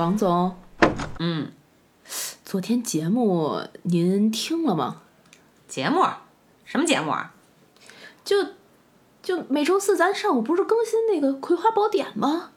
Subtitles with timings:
[0.00, 0.56] 王总，
[1.18, 1.52] 嗯，
[2.42, 5.02] 昨天节目您听了吗？
[5.68, 6.02] 节目？
[6.64, 7.34] 什么节目啊？
[8.24, 8.46] 就
[9.22, 12.52] 就每周四咱上午不是更新那个《葵花宝典》吗？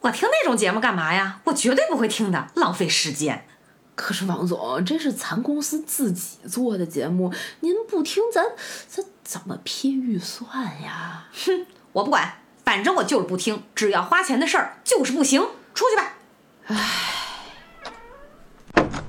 [0.00, 1.42] 我听那种节目干嘛呀？
[1.44, 3.44] 我绝对不会听的，浪费时间。
[3.94, 7.30] 可是王总，这是咱公司自己做的节目，
[7.60, 8.52] 您不听咱
[8.86, 11.28] 咱怎么批预算呀？
[11.34, 16.14] 哼，我不管，反正我就是不听，只要花钱的事儿就是不行，出去吧。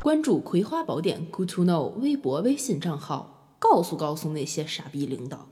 [0.02, 5.46] 关注《葵花宝典》Good to Know 微博、微信账号，告诉告诉那些傻逼领导。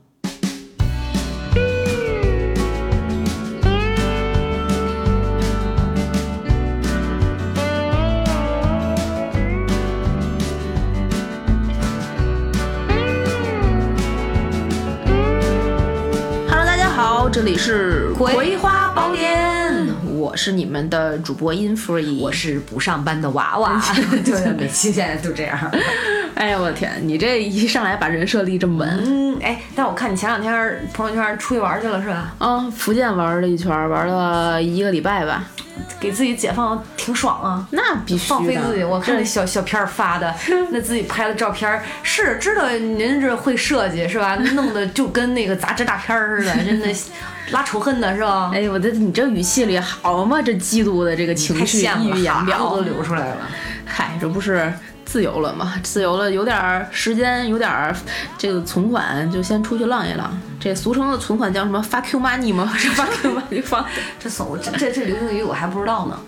[16.48, 19.44] Hello，大家好，这里是《葵花宝典》，
[20.28, 23.82] 我是你们的主播 Infree，我是不上班的娃娃，
[24.22, 25.58] 对， 每期现在都这样。
[26.36, 29.04] 哎呀，我的天，你这一上来把人设立这么稳。
[29.06, 32.34] 嗯，哎，但我看你前两天朋友圈出去玩去了是吧？
[32.36, 35.46] 啊，福建玩了一圈，玩了一个礼拜吧。
[35.98, 37.66] 给自己解放挺爽啊！
[37.70, 38.84] 那必须放飞自己。
[38.84, 40.34] 我看那小小片儿发的，
[40.70, 44.36] 那自己拍的照片儿，是知道您这会设计是吧？
[44.52, 46.86] 弄得就跟那个杂志大片儿似的，真的
[47.52, 48.50] 拉仇恨的是吧？
[48.52, 50.40] 哎，我这你这语气里好嘛？
[50.42, 52.80] 这嫉妒的这个情绪溢于言表都。
[52.82, 53.48] 流出来了。
[53.84, 54.72] 嗨，这不是
[55.04, 55.74] 自由了吗？
[55.82, 57.94] 自由了，有点儿时间，有点儿
[58.36, 60.30] 这个存款，就先出去浪一浪。
[60.60, 62.70] 这俗称的存款叫什么？fuck you money 吗？
[62.76, 63.84] 是 fuck you money 放，
[64.18, 66.18] 这怂，这这这流行语我还不知道呢。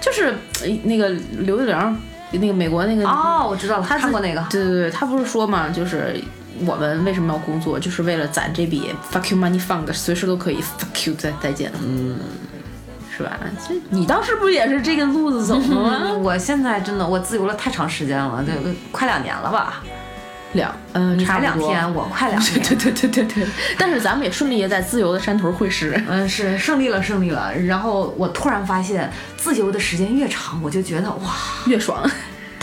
[0.00, 1.98] 就是呃那个刘玉玲，
[2.32, 4.42] 那个美国那个哦，我知道了，他看过那个。
[4.48, 6.18] 对对对，他不是说嘛，就是
[6.66, 12.18] 我们为什么要工作，就是为了攒这笔 fuck you money fund，随时都可以 fuck you 再再见，嗯，
[13.16, 13.38] 是吧？
[13.68, 16.00] 这你当时不也是这个路子走的吗？
[16.02, 18.52] 嗯， 我现在真的我自由了太长时间了，就
[18.92, 19.82] 快两年了吧？
[20.54, 22.76] 两嗯，才两天，我快两 对天。
[22.76, 23.46] 对对对对，
[23.78, 26.02] 但是咱们也顺利地在自由的山头会师。
[26.08, 27.54] 嗯，是胜利了，胜利了。
[27.54, 31.36] 然后我突然发现，自由的时间越长，我就觉得哇，
[31.66, 32.02] 越爽，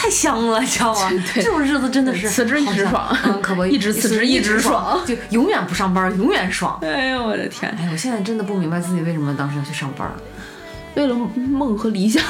[0.08, 1.12] 太香了，你知道吗？
[1.36, 6.80] 这种日子真的是辞职一直好爽嗯，可不， 一直辞职一直爽，就永远不上班，永远爽。
[6.82, 7.70] 哎呦我的天！
[7.78, 10.10] 哎，我现在真的不明白自己为什么当时要去上班，
[10.96, 12.24] 为了梦和理想，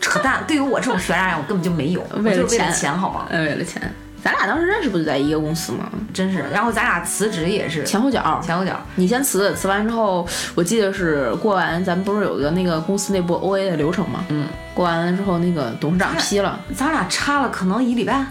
[0.00, 0.42] 扯淡。
[0.48, 3.26] 对于我这种学渣人，我根本就没有，为了钱钱，好吗？
[3.28, 3.94] 呃，为了钱。
[4.22, 5.90] 咱俩当时认识不就在一个公司吗？
[6.14, 6.44] 真是。
[6.52, 8.40] 然后咱俩辞职也是前后脚。
[8.42, 14.24] 前后脚，你先辞，辞完之后，我记得是过完，咱们不是有个那个公司内部 O A 的流程吗？
[14.28, 18.24] 嗯，过完了之后，那个董事长批了，咱俩差了可能一礼拜，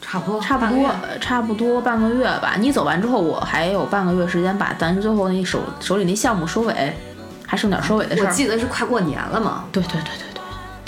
[0.00, 2.54] 差不多，差不多差不多半个月吧。
[2.58, 6.96] 你走完之后，我还有半个月时间把咱最后那手手里那项目收尾，
[7.46, 8.26] 还剩点收尾的事儿。
[8.26, 9.64] 我记得是快过年了嘛。
[9.70, 10.29] 对对对对对，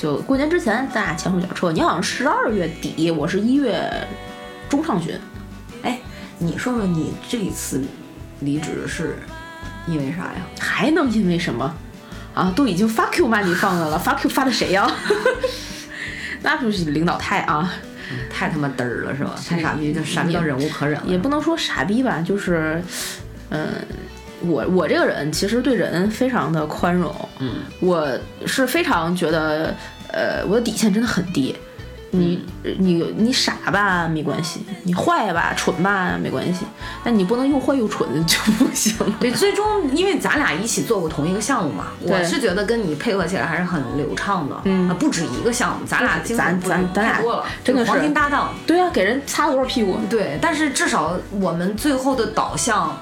[0.03, 1.71] 就过年之前咱俩前后脚撤。
[1.71, 3.89] 你好像十二月底，我是一月
[4.69, 5.17] 中上旬。
[5.85, 6.01] 哎，
[6.39, 7.81] 你说说你这一次
[8.41, 9.17] 离职是
[9.87, 10.43] 因为啥呀？
[10.59, 11.73] 还能因为什么？
[12.35, 14.91] 啊，都已经 fuck you money 放了了，fuck you 发的谁呀？
[16.43, 17.73] 那就是领导太啊，
[18.29, 19.37] 太他妈嘚儿了是吧？
[19.49, 21.07] 太傻逼，就傻逼到忍无可忍了。
[21.07, 22.83] 也不能说傻逼吧，就是，
[23.51, 23.69] 嗯、
[24.47, 28.09] 我我这个人其实对人非常的宽容，嗯，我
[28.47, 29.75] 是非常觉得，
[30.13, 31.55] 呃，我的底线真的很低。
[32.15, 32.45] 你
[32.79, 36.67] 你你傻吧没关系，你坏吧蠢吧没关系，
[37.03, 38.95] 但你不能又坏又蠢就不行。
[39.19, 44.61] 对，最终因为咱俩一起做过同一个项目嘛，我是觉得跟你配合起来还是很流畅的。
[44.65, 48.53] 嗯啊不止一个项目，咱俩经咱咱咱俩太多了，真的是黄金搭档。
[48.67, 49.99] 对啊，给人擦多少屁股？
[50.11, 52.95] 对，但是至少我们最后的导向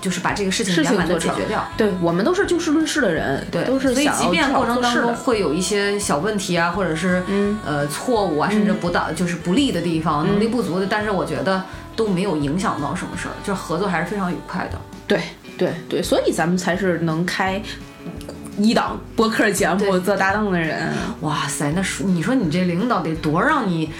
[0.00, 1.68] 就是把这个事情事圆满的解决掉。
[1.76, 11.62] 对我们都是就事论事的人，对，都是所以即便过程当中会有一些小问题啊，或者是、嗯呃错误啊，甚至不到、就是不利的地方、能力不足的，但是我觉得
[11.94, 14.80] 都没有影响到什么事儿，就是合作还是非常愉快的。
[15.06, 15.20] 对
[15.58, 17.60] 对对，所以咱们才是能开
[18.58, 20.88] 一档播客节目做搭档的人。
[21.20, 23.90] 哇塞，那说你说你这领导得多让你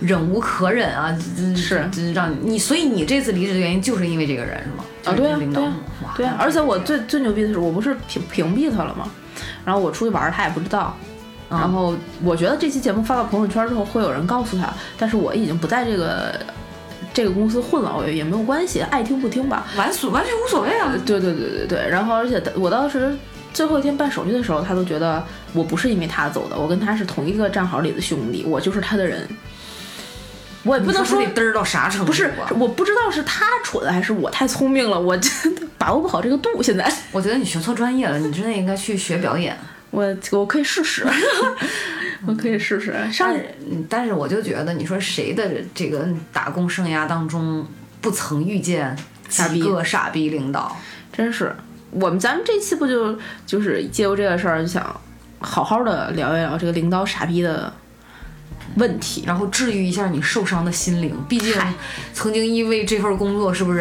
[0.00, 1.16] 忍无可忍啊！
[1.36, 4.84] 这是这让你你，所以你这次离职的原因就是因为这个人是吗？
[5.06, 5.74] 啊，对啊，就是领导对啊，
[6.16, 9.08] 对啊，而且我最最牛逼的是，我不是屏屏蔽他了吗？
[9.64, 10.94] 然后我出去玩儿，他也不知道。
[10.98, 11.06] 嗯
[11.48, 11.94] 然后
[12.24, 14.68] 我觉得这期节目发到朋友圈之后，会有人告诉他，
[14.98, 16.34] 但是我已经不在这个
[17.14, 19.64] 这个公司混了，我也没有关系，爱听不听吧。
[19.76, 20.92] 完所完全无所谓啊。
[21.06, 23.16] 对对对对对，然后而且我当时
[23.54, 25.22] 最后一天办手续的时候，他都觉得
[25.52, 29.28] 我不是因为他走的，我跟他是同一个战壕里的兄弟，我就是他的人。
[30.66, 32.06] 我也不能说你嘚儿到啥程度、啊？
[32.06, 36.62] 不是，我不知道是他蠢还是我太聪明了，我真的把握不好这个度。
[36.62, 39.56] 现在我觉得你学错专业了，你真的应该去学表演。
[39.90, 41.06] 我我可以试试，
[42.26, 42.92] 我可以试试。
[43.10, 43.44] 上但
[43.88, 47.66] 但是我就觉得，你说谁的这个打工生涯当中
[48.00, 48.94] 不曾遇见
[49.28, 50.76] 傻逼几个傻逼领导？
[51.12, 51.54] 真是，
[51.90, 53.16] 我们咱们这期不就
[53.46, 55.00] 就是借由这个事儿，就想
[55.38, 57.72] 好好的聊一聊这个领导傻逼的
[58.74, 59.24] 问题。
[59.26, 61.54] 然后治愈一下你受伤的心灵，毕竟
[62.12, 63.80] 曾经因为这份工作，是不是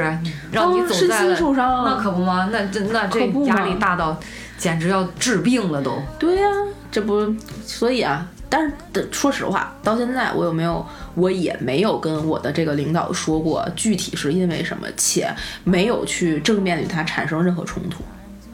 [0.51, 1.35] 让你走在了？
[1.35, 2.49] 心受伤，那可不吗？
[2.51, 4.17] 那这那这压力大到
[4.57, 6.01] 简直要治病了都。
[6.17, 6.47] 对呀、
[6.91, 7.33] 这不，
[7.65, 10.85] 所以啊，但是的说实话，到现在我有没有，
[11.15, 15.29] 我也没有跟我的这个领导说过具体是因为什么，且
[15.63, 18.03] 没有去正面与他产生任何冲突。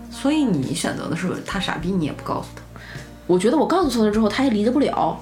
[0.09, 2.61] 所以你选择的是他傻逼，你也不告诉他。
[3.27, 5.17] 我觉得我告诉他了之后，他也理解不了，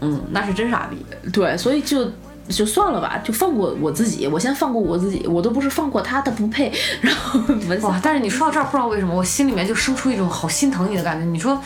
[0.00, 1.04] 嗯，那是真傻逼。
[1.30, 2.10] 对，所以就
[2.48, 6.72] 就算了吧，就放过我自己，我先放过我自己，我都不是放过他，他不配。
[7.00, 7.40] 然后
[7.88, 7.98] 哇！
[8.02, 11.24] 但是你说到这儿，不知道为什么，我心里面就生出一种好心疼你的感觉。
[11.24, 11.58] 你说，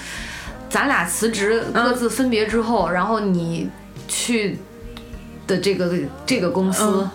[0.71, 3.69] 咱俩辞职各自分别之后，然后你
[4.07, 4.59] 去
[5.47, 5.93] 的这个
[6.25, 7.09] 这个公司，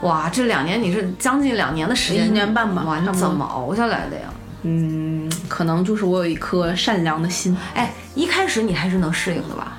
[0.00, 4.22] 哇，这两年你是将近两年的时间，一年半吧哇，你差不多怎么熬下来的呀？
[4.62, 7.56] 嗯，可能就是我有一颗善良的心。
[7.74, 9.77] 哎，一开始你还是能适应的吧？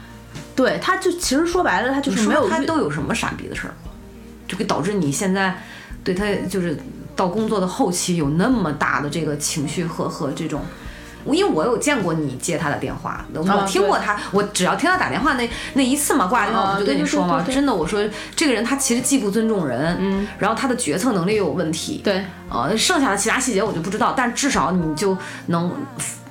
[0.59, 3.73] 对，他就其实说白了，他就是没有他都有什么傻逼的事儿，
[4.45, 5.57] 就给导致你现在
[6.03, 6.77] 对他就是
[7.15, 10.61] 到工作的后期有那么大的这个情绪和和这种。
[11.29, 18.03] 我因为我有见过你接他的电话，我啊听过他，我只要听他打电话那那一次嘛，挂电话啊我不就跟你说嘛，真的，我说
[18.35, 25.15] 这个人他其实既不尊重人，嗯，然后他的决策能力又有问题，对，呃，剩下的其他细节我就不知道，但至少你就
[25.47, 25.71] 能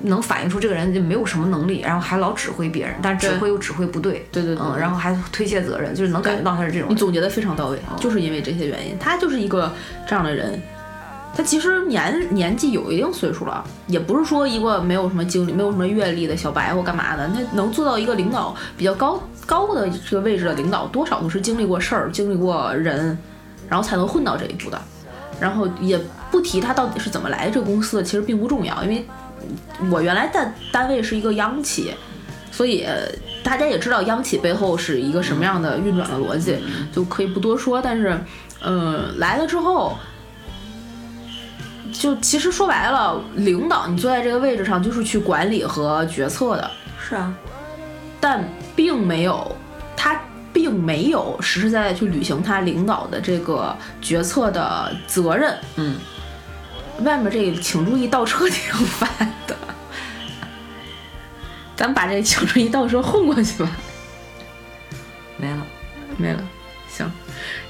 [0.01, 6.89] 能反映出这个人就没有什么能力，然后还老指挥别人，但是指挥又指挥不对，对对对嗯，然后还推卸责任，就是能感觉到他是这种。
[6.89, 9.71] 你总结的非常到位，就是因为这些原因，他就是一个
[10.07, 10.61] 这样的人。
[11.35, 23.17] 他其实年年纪有一定岁数了，也不是说一个没有什么经历、没有什么阅历的小白或干嘛的，他能做到一个领导比较高高的这个位置的领导，多少都是经历过事儿、经历过人，
[23.69, 24.81] 然后才能混到这一步的。
[25.39, 25.97] 然后也
[26.29, 29.05] 不提他到底是怎么来这个公司的，其实并不重要，因为
[29.89, 31.93] 我原来的单位是一个央企，
[32.51, 32.85] 所以
[33.41, 36.57] 大家也知道央企背后是一个什么样的运转的逻辑，
[36.91, 37.81] 就可以不多说。
[37.81, 38.19] 但是，
[38.61, 39.97] 呃，来了之后，
[41.93, 47.33] 就其实说白了，领导你坐在这个位置上就是去管理和决策的，是啊，
[48.19, 48.43] 但
[48.75, 49.55] 并没有
[49.95, 50.19] 他
[50.51, 55.57] 并没有实实在在去履行他领导的这个决策的责任。
[55.75, 55.95] 嗯，
[57.03, 59.09] 外面这个请注意倒车挺烦
[59.47, 59.55] 的，
[61.75, 63.69] 咱把这个请注意倒车混过去吧。
[65.37, 65.65] 没了。
[66.17, 66.58] 没了，行，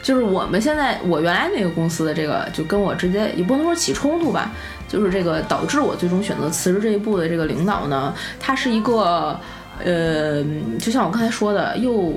[0.09, 4.51] 就是我们现在我原来那个公司的这个，就跟我直接也不能说起冲突吧，
[4.87, 9.39] 就是这个导致我最终选择辞职这一步的这个领导呢，他是一个
[9.85, 10.43] 呃，
[10.79, 12.11] 就像我刚才说的，又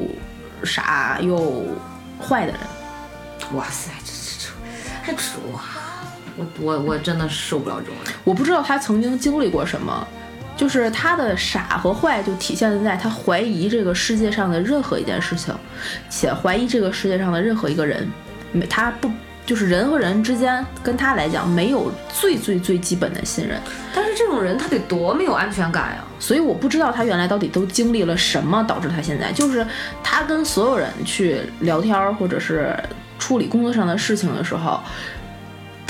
[0.65, 1.67] 傻又
[2.19, 2.61] 坏的人。
[3.53, 4.49] 哇塞，这这这
[5.03, 5.61] 还指哇！
[6.39, 8.15] 我我我真的受不了这种人。
[8.25, 10.09] 我不知道他曾经经历过什么，
[10.63, 15.53] 就是他的傻和坏就体现在他怀疑这个世界上的任何一件事情，
[16.09, 18.09] 且怀疑这个世界上的任何一个人，
[18.53, 19.11] 没他不
[19.45, 23.61] 就是人和人之间跟他来讲没有最最最基本的信任，
[23.93, 26.05] 但是这种人他得多没有安全感呀！
[26.21, 29.67] 所以我不知道他原来到底都经历了什么，导致他现在就是
[30.01, 32.73] 他跟所有人去聊天儿或者是
[33.19, 34.81] 处理工作上的事情的时候，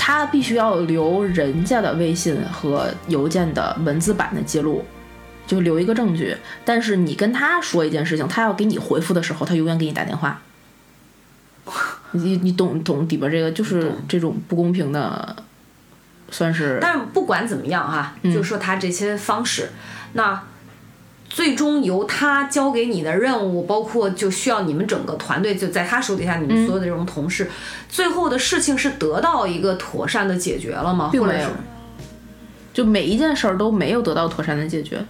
[0.05, 4.83] 他必须要留人家的微信和邮件的文字版的记录，
[5.47, 6.35] 就留一个证据。
[6.65, 10.41] 但是你跟他说一件事情，他要给你回复的时候，他永远给你打电话。
[12.11, 15.37] 你你懂懂底边这个就是这种不公平的，
[16.29, 19.69] 算是但是不管怎么样哈、就说他这些方式，
[20.11, 20.43] 那
[21.33, 27.49] 最终由他交给你的任务，包括就需要你们整个团队就在他手底下，你们所有的这种同事，
[27.89, 31.09] 最后的事情是得到一个妥善的解决了吗？
[31.11, 31.49] 并没有
[32.71, 35.03] 就每一件事儿都没有得到妥善的解决，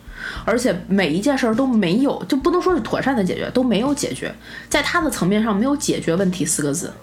[0.46, 4.34] 而且每一件事儿都没有，就不能说是妥善的解决，都没有解决，
[4.70, 6.94] 在他的层面上没有解决问题四个字。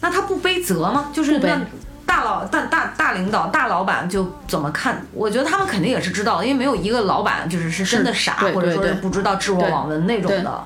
[0.00, 1.10] 那他不背责吗？
[1.12, 1.60] 就是那
[2.06, 5.04] 大老大大大领导大老板就怎么看？
[5.12, 10.64] 我觉得他们肯定也是知道的，因为没有一个老板就是是真的傻，或者说是不知道知我对网文那种的。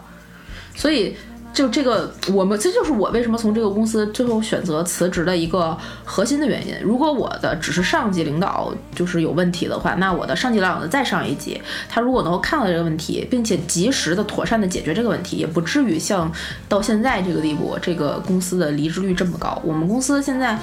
[0.76, 1.16] 所以，
[1.52, 6.75] 就这个，我们这就是我为什么从这个公司最后选择辞职的一个核心的原因。
[6.82, 16.30] 如果我的只是上级领导就是有问题的话，那我的上级领导的再上一级，他如果能够看到这个问题，并且及时的、妥善的解决这个问题，也不至于像
[16.68, 19.61] 到现在这个地步，这个公司的离职率这么高。
[19.64, 20.59] 我们公司现在。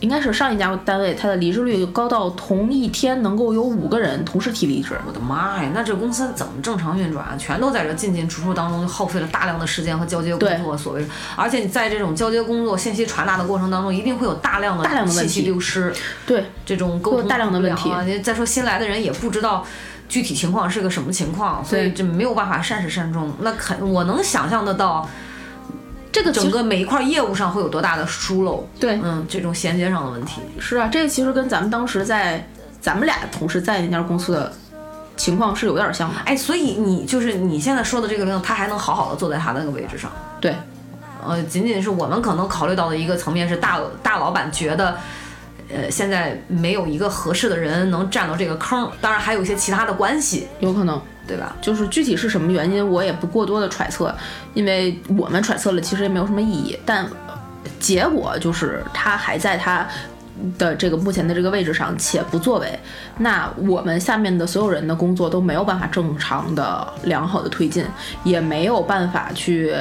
[0.00, 4.98] 应该是上一家单位，它的离职率高到同一天能够有五个人同时提离职。
[5.06, 7.36] 我的妈呀，那这公司怎么正常运转啊？
[7.38, 15.92] 全都在这进进出出当中就耗费了大量的时间和交接工作，所谓，而且你在这种交接工作、信息传达的过程当中，一定会有大量的大量的信息流失，
[16.26, 17.90] 对这种沟通大量的问题。
[18.20, 19.66] 再说新来的人也不知道
[20.08, 23.30] 具体情况是个什么情况，所以这没有办法善始善终。
[23.40, 25.06] 那肯我能想象得到。
[26.12, 28.66] 这个整个每一块业务上会有多大的疏漏？
[28.78, 30.40] 对，嗯，这种衔接上的问题。
[30.58, 32.44] 是啊，这个其实跟咱们当时在
[32.80, 34.52] 咱们俩同时在那家公司的
[35.16, 36.16] 情况是有点像的。
[36.24, 40.10] 哎，所以你就是你现在说的这个领导，他还能好好的坐在他那个位置上？
[40.40, 40.56] 对，
[41.24, 44.96] 呃，仅仅是我们可能考虑到的一个层面是大大老板觉得，
[45.68, 51.00] 呃，现在没有一个合适的人能占到这个坑，当然还有一些其他的关系，有可能。
[51.30, 51.54] 对吧？
[51.60, 54.12] 就是具体是什么原因，我也不过多的揣测，
[54.52, 56.76] 因为我们揣测了，其实也没有什么意义。
[56.84, 57.06] 但
[57.78, 59.86] 结果就是他还在他
[60.58, 62.76] 的这个目前的这个位置上且不作为，
[63.18, 67.84] 那我们下面的所有人的工作都没有办法正常的良好的推进，
[68.24, 69.72] 也没有办法去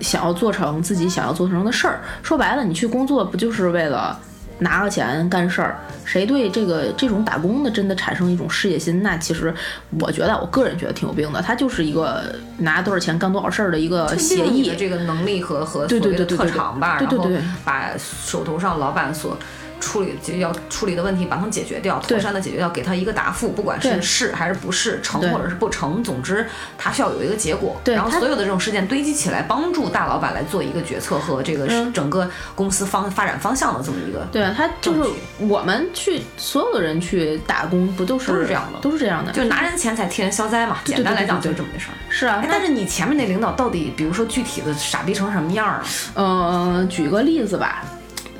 [0.00, 2.00] 想要做成自己想要做成的事儿。
[2.22, 4.20] 说白了，你去工作不就是为了？
[4.62, 9.02] 拿了钱干事儿，谁对这个这种打工的真的产生一种事业心？
[9.02, 9.52] 那其实
[10.00, 11.42] 我觉得，我个人觉得挺有病的。
[11.42, 17.28] 他就是一个拿多少钱干多少事儿的一个协议这个能力和和所谓的特长吧，然后
[17.64, 19.36] 把手头上老板所。
[19.82, 26.46] 处理就要处理的问题，把它们解决掉，妥善的解决掉，给他一个答复，不管是是还是不是，成或者是不成，总之
[26.78, 27.76] 他需要有一个结果。
[27.84, 34.24] 然后所有的这种事件堆积起来，帮助大老板来做一个决策和这个整个公司方发展方向的这么一个。
[34.30, 40.78] 对啊，他就是我们去所有的人去打工，不都是都是这样的，都是这样的，就拿人钱财替人消灾嘛。
[40.84, 41.94] 简单来讲就是这么回事儿。
[42.08, 45.84] 是啊，但是你前面那领导到底，比如说具体的傻逼成什么样了？
[46.14, 47.84] 嗯，举个例子吧。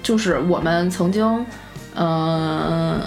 [0.03, 1.47] 就是我们曾经，
[1.95, 3.01] 嗯，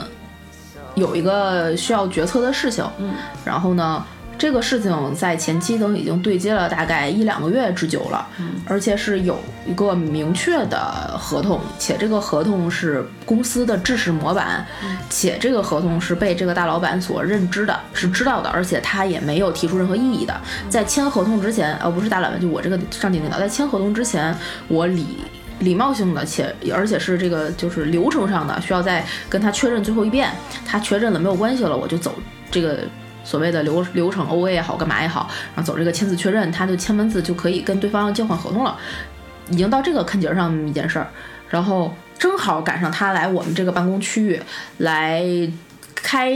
[0.96, 4.04] 有一个需要决策的事情，嗯，然后呢，
[4.38, 14.66] 这个事情在前期都已经对接了大概一两个月之久了，嗯，而且是有一个明确的合同，且这个合同是公司的制式模板，
[15.10, 20.34] 且这个合同是被这个大老板所认知的，是知道的，而且他也没有提出任何异议的。
[20.70, 24.34] 在签合同之前，呃，不是大老板，就我这个上级领导，在签合同之前，
[24.70, 25.18] 我理。
[25.66, 30.32] 礼貌性的，且而且是这个就是流程上的，需要再跟他确认最后一遍。
[30.66, 32.16] 他确认了没有关系了，我就走
[32.50, 32.80] 这个
[33.26, 38.78] 所谓的流流程，O A 也好，干嘛也好，然后走这个签字确认，他就签完字就可以跟对方交换合同了。
[39.50, 41.08] 已经到这个坎节上一件事儿，
[41.50, 44.40] 然后正好赶上他来我们这个办公区域
[44.78, 45.24] 来
[45.94, 46.32] 开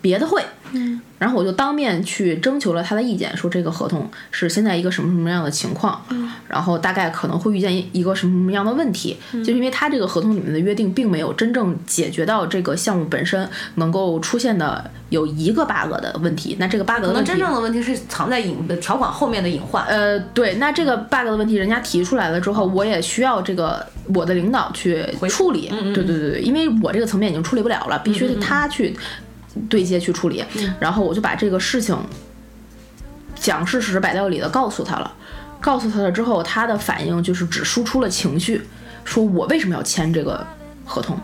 [0.00, 0.42] 别的会。
[0.72, 28.96] 嗯，然后我就当面去征求了他的意见，说这个合同是现在一个什么什么样的情况，嗯，然后大概可能会遇见一个什么什么样的问题，就是因为他这个合同里面的约定并没有真正解决到这个项目本身能够出现的有一个 bug 的问题，那这个 bug 可能真正的问题是藏在隐条款后面的隐患，呃，对，那这个 bug 的问题人家提出来了之后，我也需要这个我的领导去处理，对对对对，因为我这个层面已经处理不了了，必须他去。
[29.68, 30.44] 对接去处理，
[30.78, 31.96] 然后我就把这个事情
[33.34, 35.12] 讲事实、摆道理的告诉他了。
[35.60, 38.62] 告诉他了之后，他的反应就是只输出了情绪，
[39.04, 40.46] 说我为什么要签这个
[40.86, 41.18] 合同？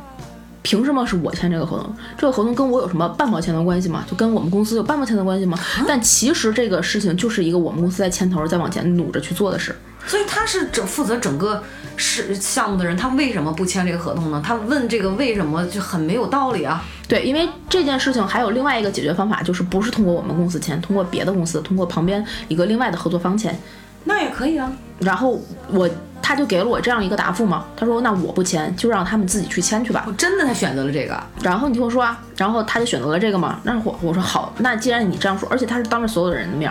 [0.66, 1.94] 凭什么是我签这个合同？
[2.18, 4.04] 这个合同跟我有什么半毛钱的关系吗？
[4.10, 5.56] 就跟我们公司有半毛钱的关系吗？
[5.86, 9.72] 但其实这个事情就是一个我们公司在牵头、在往前努着去做的事。
[10.08, 11.62] 所以他是整负责整个
[11.96, 14.42] 是项目的人，他为什么不签这个合同呢？
[14.44, 16.82] 他问这个为什么就很没有道理啊。
[17.06, 23.56] 对，因为这件事情还有另外一个解决方法，就是不是通过我们公司签，通过别的公司，通过旁边一个另外的合作方签。
[24.02, 24.72] 那也可以啊。
[24.98, 25.88] 然后我
[26.22, 30.04] 他就给了我这样一个答复嘛，他说那我不签，就让他们自己去签去吧。
[30.06, 31.20] 我真的他选择了这个。
[31.42, 33.60] 然后你听我说啊，然后他就选择了这个嘛。
[33.62, 36.70] 那我我说好，那既然你这样说，而且他是当着所有的人的面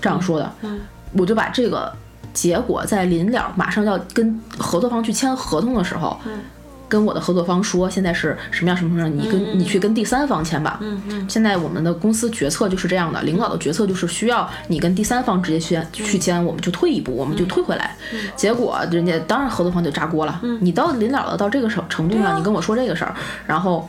[0.00, 0.80] 这样说的，嗯，
[1.12, 1.92] 我就把这个。
[2.34, 6.16] 结果在临了马上要跟合作方去签合同的时候，
[6.88, 10.78] 跟我的合作方说，现在是什么样什么样，你跟你去跟第三方签吧。
[10.80, 11.26] 嗯嗯。
[11.28, 17.94] 现在我们的公司决策就是这样的，领导的决策就是需要你跟第三方直接签去签，我们就退一步，我们就退回来。
[18.34, 20.40] 结果人家当然合作方就炸锅了。
[20.60, 23.14] 你到领导了到这个程程度上，你跟我说这个事儿，
[23.46, 23.88] 然后。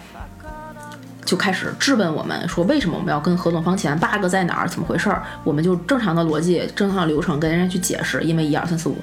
[1.25, 4.67] 就开始质问我们，说为什么我们要跟合作方签？bug 在哪儿？
[4.67, 5.21] 怎么回事儿？
[5.43, 8.95] 我们就正常的逻辑、正常的流程跟人家去解释，因为一二三四五。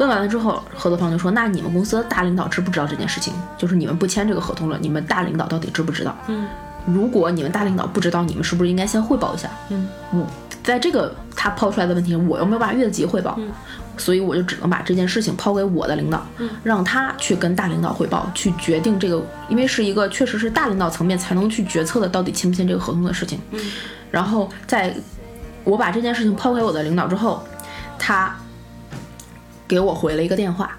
[0.00, 3.34] 问完了之后，合作方就说：“那你们公司的大领导知不知道这件事情？
[3.58, 6.16] 就是你们不签这个合同了，你们大领导到底知不知道？
[6.26, 6.46] 嗯，
[6.86, 9.50] 如果你们大领导不知道，你们是不是应该先汇报一下？
[9.68, 10.26] 嗯，我
[10.64, 13.38] 在这个他抛出来的问题，我又没有办法越级汇报，
[13.98, 16.26] 所以我就只能把这件事情抛给我的领导，
[16.62, 23.38] 让他去跟大领导汇报，去决定这个，因为是一个确实是大领导层面才能去决策的，到底签不签这个合同的事情。
[24.10, 24.96] 然后在
[25.62, 27.42] 我把这件事情抛给我的领导之后，
[27.98, 28.34] 他
[29.70, 30.76] 给我回了一个电话，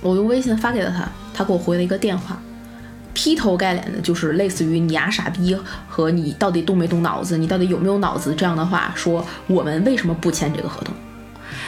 [0.00, 2.40] 我用微信发给了他，他给我回了一个电话，
[3.12, 5.54] 劈头盖脸的就是类似于你丫傻逼
[5.86, 10.94] 和你到底动没动脑子，你到底有没有脑子这样的话，说我们为什么不签这个合同？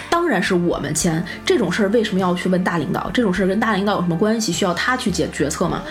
[0.09, 3.11] 当然是我们签这种事儿，为什么要去问大领导？
[3.13, 4.51] 这种事儿跟大领导有什么关系？
[4.51, 5.83] 需要他去解决策吗？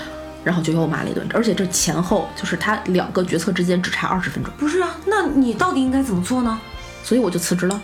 [0.44, 6.60] 然后就又骂了一顿，而且这前后就是他两个决策之间只差二十分钟，不是啊，那你到底应该怎么做呢？
[7.04, 7.80] 所以我就辞职了。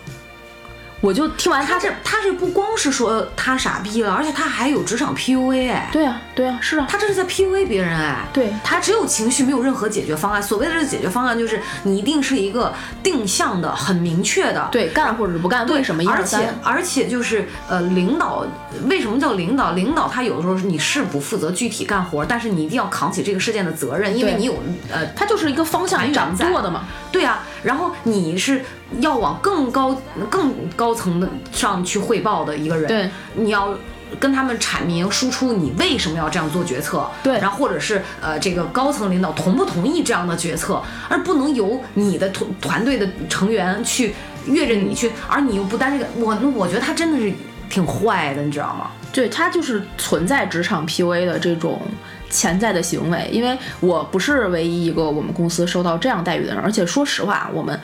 [1.01, 5.89] 我就听完他这，他这不光是说他傻逼了，而且他还有职场 PUA 哎。
[5.91, 8.27] 对啊，对啊，是啊，他这是在 PUA 别人哎。
[8.34, 10.44] 对他只有情绪，没有任何解决方案。
[10.44, 16.03] 所谓的这个解决方案，就是你一定是一个定向的、很明确的，对，干或者是不干，为什么？
[16.10, 18.46] 而且而且就是呃，领导
[18.88, 19.72] 为什么叫领导？
[19.72, 24.53] 领导他有的时候你是不负责具体干活，但是你一定要扛起这个事件的责任，因为你有
[24.91, 26.84] 呃，他就是一个方向掌舵的嘛。
[27.12, 28.62] 对啊，然后你是
[29.00, 29.96] 要往更高
[30.30, 33.74] 更高层的上去汇报的一个人，对，你要
[34.20, 44.13] 跟他们阐明输出你为什么要这样做决策，对，然后或者是呃这个高层领导同不同意这样的决策，而不能由你的团团队的成员去
[44.46, 47.32] 越着你去，而你又不担这个，我那我觉得他真的是
[47.70, 48.92] 挺坏的，你知道吗？
[49.12, 51.82] 对他就是存在职场 PUA 的这种。
[52.29, 57.79] 潜在的行为，因为我不是唯一一个我们公司收到这样待遇的人，而且说实话，我们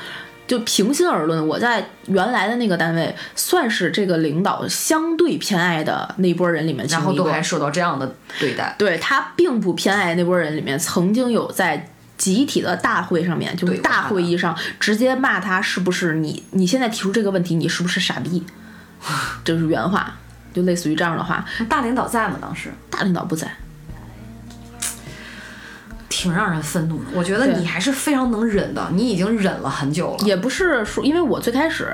[0.47, 8.75] 就平心而论，我在原来的那个单位算是这个领导相对偏爱的那波人里面，然后都还受到这样的对待。
[8.77, 18.43] 对他并不偏爱那波人里面，曾经有在集体的大会上面，就是大会议上直接骂他是不是你你现在提出这个问题，你是不是傻逼？
[19.43, 20.15] 这是原话，
[20.53, 21.43] 就类似于这样的话。
[21.67, 22.37] 大领导在吗？
[22.39, 23.51] 当时大领导不在。
[26.17, 30.25] 挺让人愤怒的，我觉得你还是非常能忍的，你已经忍了很久了。
[30.25, 31.91] 也不是说，因为我最开始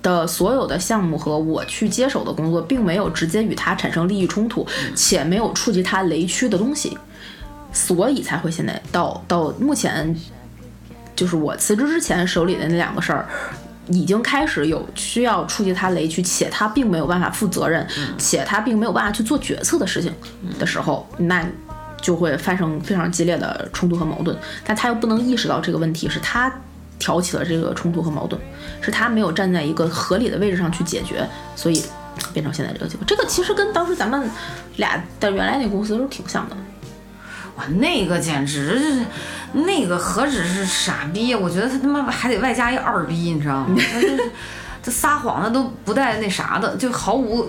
[0.00, 4.64] 的所有的项目和我去接手的工作，并没有直接与他产生利益冲突，
[4.94, 6.96] 且没有触及他雷区的东西，
[7.72, 10.14] 所以才会现在到到目前，
[11.16, 13.26] 就是我辞职之前手里的那两个事儿，
[13.88, 17.84] 已经开始有需要触及他雷区，且他并没有办法负责任，
[18.16, 20.14] 且他并没有办法去做决策的事情
[20.56, 21.44] 的时候，那。
[22.06, 26.48] 就会发生非常激烈的冲突和矛盾，但他又不能意识到这个问题是他
[27.00, 28.40] 挑起了这个冲突和矛盾，
[28.80, 31.82] 是他没有站在一个合理的位置上去解决，所以
[32.32, 33.04] 变成现在这个结果。
[33.04, 34.30] 这个其实跟当时咱们
[34.76, 36.56] 俩的原来那公司都挺像的。
[37.56, 43.76] 哇，那个简直就是，那个何止是傻逼，我觉得他他妈还得外加一二逼，你知道吗？
[43.76, 44.30] 他这
[44.80, 47.48] 这撒谎的都不带那啥的，就毫无，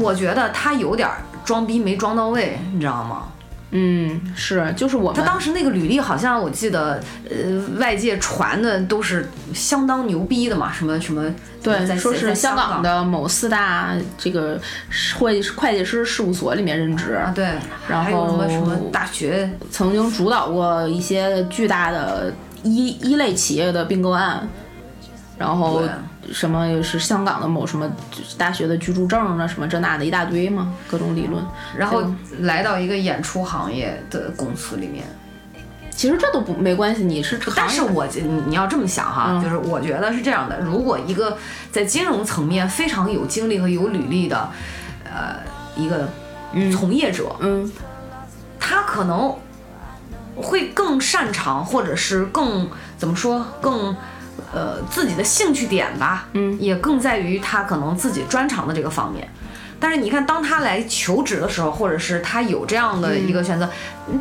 [0.00, 1.06] 我觉得他有点
[1.44, 3.24] 装逼没装到位，你知道吗？
[3.72, 12.82] 嗯，是，就是我他当时那个履历，好像我记得，呃，外界传的都是相当牛逼的嘛，什么什么，对，说是香港。
[12.82, 14.60] 的某四大这个
[15.18, 17.14] 会会计师事务所里面任职。
[17.14, 17.46] 啊，对，
[17.88, 19.48] 然后什么什么大学。
[19.70, 22.32] 曾经主导过一些巨大的
[22.64, 24.48] 一一类企业的并购案，
[25.38, 25.82] 然后。
[26.30, 27.90] 什么是香港的某什么
[28.38, 31.42] 大学的居住证啊，什么这那的一大堆嘛，各种理论。
[31.76, 32.04] 然后
[32.40, 35.04] 来到一个演出行业的公司里面，
[35.90, 37.02] 其实这都不没关系。
[37.02, 38.06] 你是，但是我
[38.46, 40.60] 你要这么想哈，就是我觉得是这样的。
[40.60, 41.36] 如果一个
[41.72, 44.48] 在金融层面非常有经历和有履历的，
[45.04, 45.36] 呃，
[45.76, 46.08] 一个
[46.72, 47.70] 从业者，嗯，
[48.58, 49.36] 他可能
[50.36, 53.96] 会更擅长，或者是更怎么说更。
[54.52, 59.28] 呃，自己的兴趣点吧，嗯，也更在于他可能自己专长的这个方面。
[59.78, 63.70] 但是你看，当他来求职的时候，或者是他有这样的一个选择，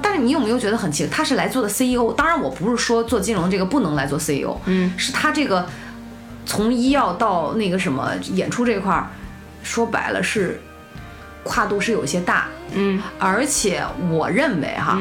[0.01, 1.13] 但是你有没有觉得很奇怪？
[1.13, 5.67] 他是来做的 CEO，当然我不是说做金融这个不能来做 CEO，嗯，是他这个
[6.45, 9.09] 从医药到那个什么演出这块儿，
[9.61, 10.61] 说白了是
[11.43, 14.97] 跨度是有些大，嗯，而且我认为哈，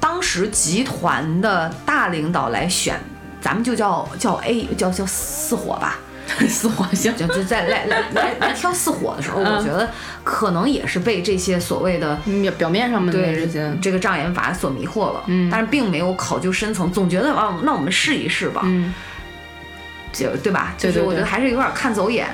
[0.00, 2.98] 当时集团的大领导来选。
[3.44, 5.98] 咱们就叫叫 A，叫叫四火吧，
[6.48, 9.86] 四火行，就就在来来来来挑四火的时候，我觉得
[10.22, 12.18] 可能也是被这些所谓的
[12.56, 13.70] 表面上面的这些。
[13.82, 18.94] 这个障眼法所迷惑了，嗯，但是并没有考究深层，总觉得啊，那我们试一试吧，嗯，
[20.10, 20.74] 就对吧？
[20.78, 22.26] 就是我觉得还是有点看走眼。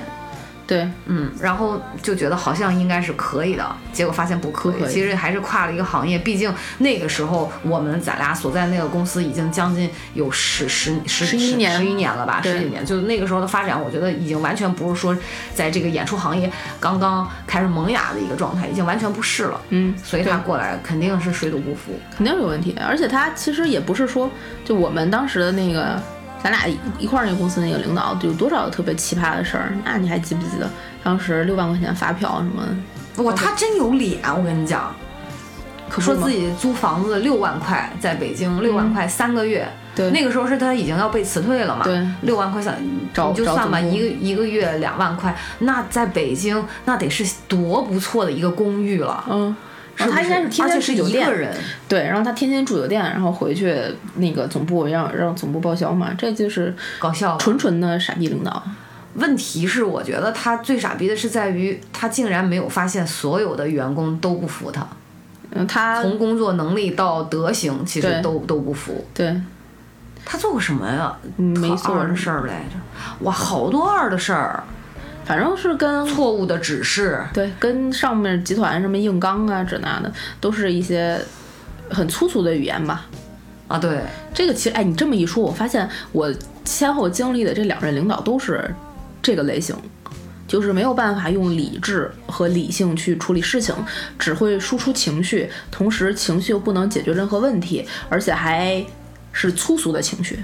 [0.70, 4.72] 对，嗯，然后就觉得好像应该是可以的，结果发现不可以。
[4.74, 12.86] 可以其实还是跨了一个行业，毕竟那个时候我们咱俩所在那个公司已经将近有十十十11年十一年了吧，十几年。
[12.86, 15.16] 就那个时候的发展，我觉得已经完全不是说
[15.52, 19.60] 在这个演出行业刚刚开始萌芽的一个状态，已经完全不是了。
[19.70, 21.98] 嗯，所以他过来肯定是水土不服。
[22.16, 22.76] 肯定有问题。
[22.80, 24.30] 而且他其实也不是说，
[24.64, 26.00] 就我们当时的那个，
[26.42, 29.72] 咱俩一一块儿那个公司那个领导有多少特别奇葩的事儿？
[29.84, 30.68] 那你还记不记得
[31.02, 32.66] 当时六万块钱发票什么
[33.16, 33.22] 的？
[33.22, 34.94] 哇，他真有脸，我跟你讲，
[35.88, 39.68] 可说自己租房子六万块，在北京六万块三个月。
[39.92, 41.82] 对那个时候是他已经要被辞退了嘛？
[41.82, 49.54] 对，六万块三，你就算吧，一个一个月两万块，那在北京那得是多不错的一个公寓了，嗯，
[50.00, 51.56] 然后他应该是天天住酒店，一个人，
[51.88, 53.76] 对，然后他天天住酒店，然后回去
[54.16, 57.36] 那个总部让让总部报销嘛，这就是搞笑。
[57.36, 58.62] 纯纯的傻逼领导。
[59.14, 64.86] 问题是，我觉得他最傻逼的是在于他竟然没有发现所有的员工都不服他，
[65.50, 69.04] 嗯，他从工作能力到德行，其实都都不服。
[69.12, 69.38] 对
[70.24, 71.16] 他做过什么呀？
[71.36, 72.76] 没做二的事儿来着，
[73.20, 74.62] 哇，好多二的事儿，
[75.30, 81.16] 反正是跟错误的指示，对跟上面集团什么硬刚啊这那的，都是一些
[81.88, 83.06] 很粗俗的语言吧。
[83.68, 84.00] 啊，对，
[84.34, 88.74] 这个其实，哎，你这么一说，我发现我先后经历的这两任领导都是
[89.22, 89.76] 这个类型，
[90.48, 93.72] 就是没有办法用理智和理性去处理事情，
[94.18, 98.84] 只会输出情绪，同时情绪又不能解决任何问题，而且还
[99.30, 100.40] 是粗俗的情绪。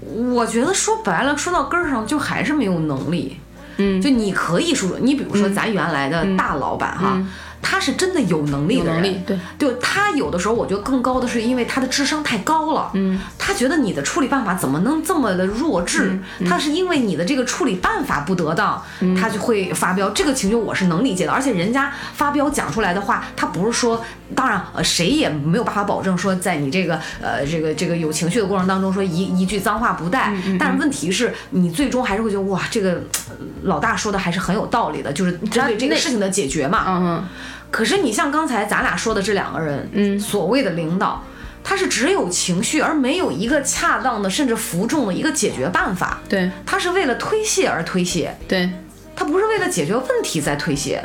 [0.00, 3.36] 我觉得说白了，说到根儿上就还是没有能力。
[3.76, 4.00] 嗯。
[4.00, 7.20] 就你可以说说，你比如说咱原来的大老板哈，
[7.60, 16.16] 他是真的有能力的人，能力，对，就他有的时候，我觉得更高的是因为他的智商太高了，嗯，他觉得你的处理办法怎么能这么的弱智？
[16.48, 18.80] 他是因为你的这个处理办法不得当，
[19.20, 20.10] 他就会发飙。
[20.10, 32.94] 这个情绪我是能理解的，而且人家发飙讲出来的话，他不是说，当然呃谁也没有办法保证说在你这个呃这个这个有情绪的过程当中说一一句脏话不带，但是问题是你最终还是会觉得哇这个
[33.28, 37.28] 呃老大说的还是很有道理的，就是针对这个事情的解决嘛，嗯。
[37.70, 40.18] 可是你像刚才咱俩说的这两个人，嗯。
[40.18, 41.22] 所谓的领导，
[41.62, 46.20] 他是只有情绪，而没有一个恰当的甚至服众的一个解决办法。
[46.28, 46.50] 对。
[46.64, 48.70] 他是为了推卸而推卸，对。
[49.14, 51.02] 他不是为了解决问题在推卸。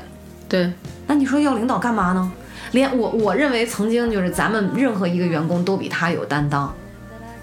[0.49, 0.69] 对，
[1.07, 2.29] 那你说要领导干嘛呢？
[2.71, 6.73] 连我我认为曾经就是咱们任何一个员工都比他有担当，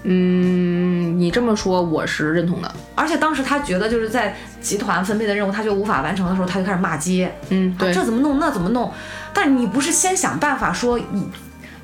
[0.03, 2.71] 嗯，你这么说我是认同的。
[2.95, 8.91] 而且当时他觉得就是在集团分配的任务他就无法完成的时候，他就开始骂街，嗯，对啊，这怎么弄，那怎么弄？
[9.33, 11.29] 但你不是先想办法说你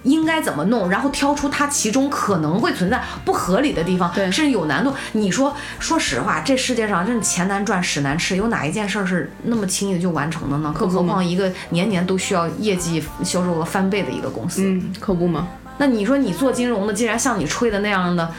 [0.05, 4.93] 应该怎么弄，然后挑出它其中可能会存在不合理的地方，对甚至有难度。
[5.11, 10.73] 你说，说实话，这世界上真是钱难赚，屎难吃，有哪一件事儿是那么轻易的就完成的呢？
[10.77, 14.61] 更何况一个年年都需要业绩销售额翻倍的一个公司。
[14.63, 15.47] 嗯，可不嘛。
[15.77, 18.31] 那你说你做金融的，既然像你吹的那样的，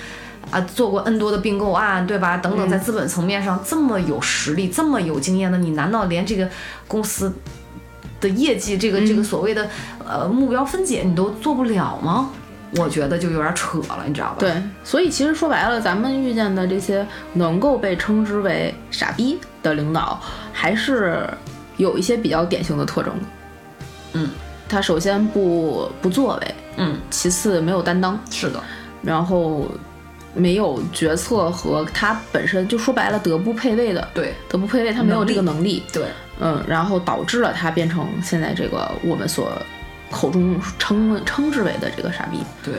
[0.50, 2.36] 啊，做过 N 多的并购案，对吧？
[2.36, 6.48] 等等，在资本层面上这么有实力、这么有经验的，你难道连这个
[6.86, 7.34] 公司
[8.20, 9.68] 的业绩，这个这个所谓的
[10.06, 12.30] 呃目标分解，你都做不了吗？
[12.76, 14.36] 我觉得就有点扯了，你知道吧？
[14.40, 14.52] 对，
[14.82, 20.20] 所以其实说白了，咱们遇见的这些能够被称之为傻逼的领导，
[20.52, 21.26] 还是
[21.76, 23.14] 有一些比较典型的特征。
[24.14, 24.28] 嗯，
[24.68, 28.60] 他首先不不作为，嗯，其次没有担当，是的，
[29.00, 29.68] 然后
[30.36, 36.04] 没有决策和他本身就说白了德不配位的，对德不配位，他没有这个能力，对，
[36.38, 39.50] 嗯，然后导致了他变成现在这个我们所
[40.10, 42.38] 口中称称之为的这个傻逼。
[42.62, 42.74] 对。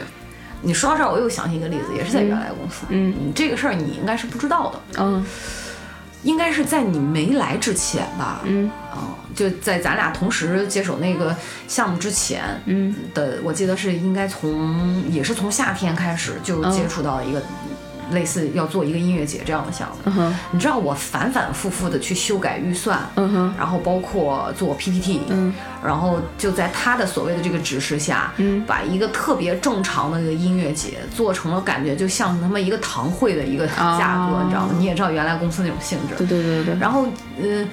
[0.60, 2.88] 你说到这儿，我又想起一个例子，也是在原来公司。
[2.90, 5.24] 嗯你这个事儿你应该是不知道的，嗯
[6.24, 8.42] 应该是在你没来之前吧？
[8.44, 11.34] 嗯嗯，就在咱俩同时接手那个
[11.68, 12.94] 项目之前，嗯。
[13.14, 17.40] 的，我记得是应该从也是从夏天开始就接触到一个
[18.12, 20.12] 类似要做一个音乐节这样的项目。
[20.52, 23.54] 你知道我反反复复的去修改预算，嗯哼。
[23.58, 25.54] 然后包括做 PPT，嗯。
[25.86, 28.64] 然后就在他的所谓的这个指示下，嗯。
[28.66, 34.76] 把一个特别正常的一个音乐节做成了感觉就像他妈一个堂会的一个价格，哦你知道吗？
[34.80, 36.76] 你也知道原来公司那种性质，对对对对。
[36.76, 37.06] 对，然后，
[37.40, 37.68] 嗯、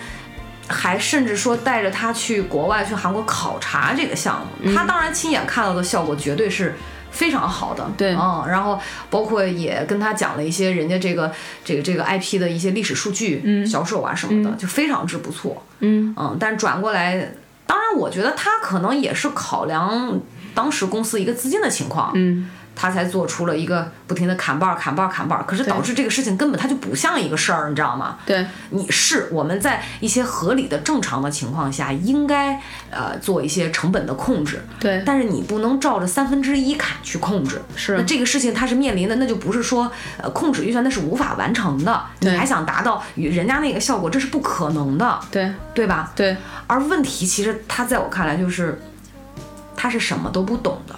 [0.68, 4.74] 还甚至说带着他去国外去韩国考察这个项目，嗯。
[4.74, 6.74] 他当然亲眼看到的效果绝对是。
[7.14, 8.12] 非常好的，对。
[8.16, 8.76] 嗯，然后
[9.08, 11.32] 包括也跟他讲了一些人家这个
[11.64, 13.64] 这个这个 IP 的一些历史数据、嗯。
[13.64, 16.12] 销售啊什么的，就非常之不错，嗯。
[16.18, 17.32] 嗯，但转过来，
[17.68, 20.20] 当然我觉得他可能也是考量
[20.56, 25.44] 当时公司一个资金的情况，嗯，他才做出了一个不停的砍半儿、砍半儿、砍半儿。
[25.44, 28.18] 可是导致这个事情根本它就不像一个事儿，你知道吗？
[28.26, 32.60] 对，你是我们在一些合理的、正常的情况下，应该
[32.90, 35.02] 呃做一些成本的控制，对。
[35.06, 37.60] 但是你不能照着三分之一砍去控制。
[37.76, 37.96] 是。
[37.96, 45.52] 那这个事情它是面临的，那就不是说呃控制预算那是无法完成的，你还想达到与人家那个效果，这是不可能的，对。
[45.74, 46.12] 对吧？
[46.14, 46.36] 对，
[46.68, 48.80] 而问题其实他在我看来就是，
[49.76, 50.94] 他是什么都不懂的，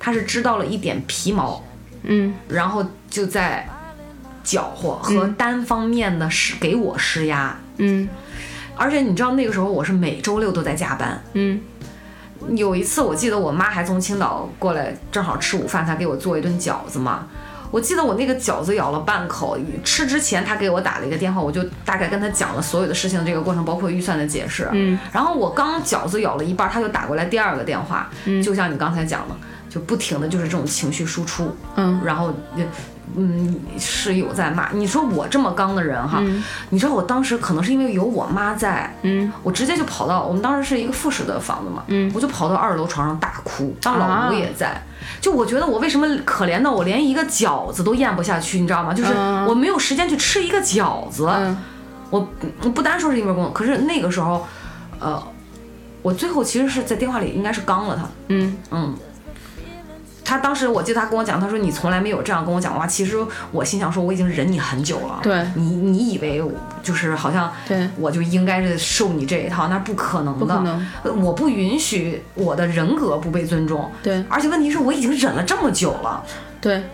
[0.00, 1.62] 他是知道了一点皮毛，
[2.02, 3.68] 嗯然后就在
[4.42, 7.56] 搅和和单方面的施给我施压。
[7.76, 8.08] 嗯
[8.76, 11.22] 而且你知道那个时候我是每周六都在加班。
[11.34, 11.60] 嗯
[12.56, 17.26] 有一次我记得我妈还从青岛过来，正好吃午饭，她给我做一顿饺子嘛。
[17.70, 24.66] 我记得我那个饺子咬了半口，吃之前她给我打了一个电话，我就大概跟她讲了所有的事情这个过程，包括预算的解释。
[24.72, 29.36] 嗯，然后我刚饺子咬了一半，她就打过来第二个电话，嗯就像你刚才讲的，
[29.70, 32.64] 就不停的就是这种情绪输出，嗯然后呃
[33.16, 34.70] 嗯室友在骂。
[34.72, 36.20] 你说我这么刚的人哈，
[36.70, 44.82] 你知道我当时可能是因为有我妈在，嗯我直接就跑到我们当时是一个复式的房子嘛，嗯我就跑到二楼床上大哭，当老啊吴也在。
[45.20, 48.92] 就我觉得我为什么可怜到我连一个饺子都咽不下去，你知道吗？
[48.92, 51.28] 就是嗯我没有时间去吃一个饺子。
[51.32, 51.56] 嗯
[52.10, 52.28] 我
[52.60, 54.44] 不不单说是因为工作，可是那个时候，
[54.98, 55.22] 呃，
[56.02, 58.94] 我最后其实是在电话里应该是刚了他，嗯嗯。
[60.30, 62.86] 他当时我记得他跟我讲，他说你从来没有这样跟我讲过话。
[62.86, 63.16] 其实
[63.50, 66.40] 我心想说我已经忍你很久了，对你你以为
[66.84, 70.38] 就是好像对我就应该是受你这一套，那不可能的。
[70.38, 73.90] 不可能呃我不允许我的人格不被尊重。
[74.04, 76.22] 对而且问题是我已经忍了这么久了，
[76.60, 76.84] 对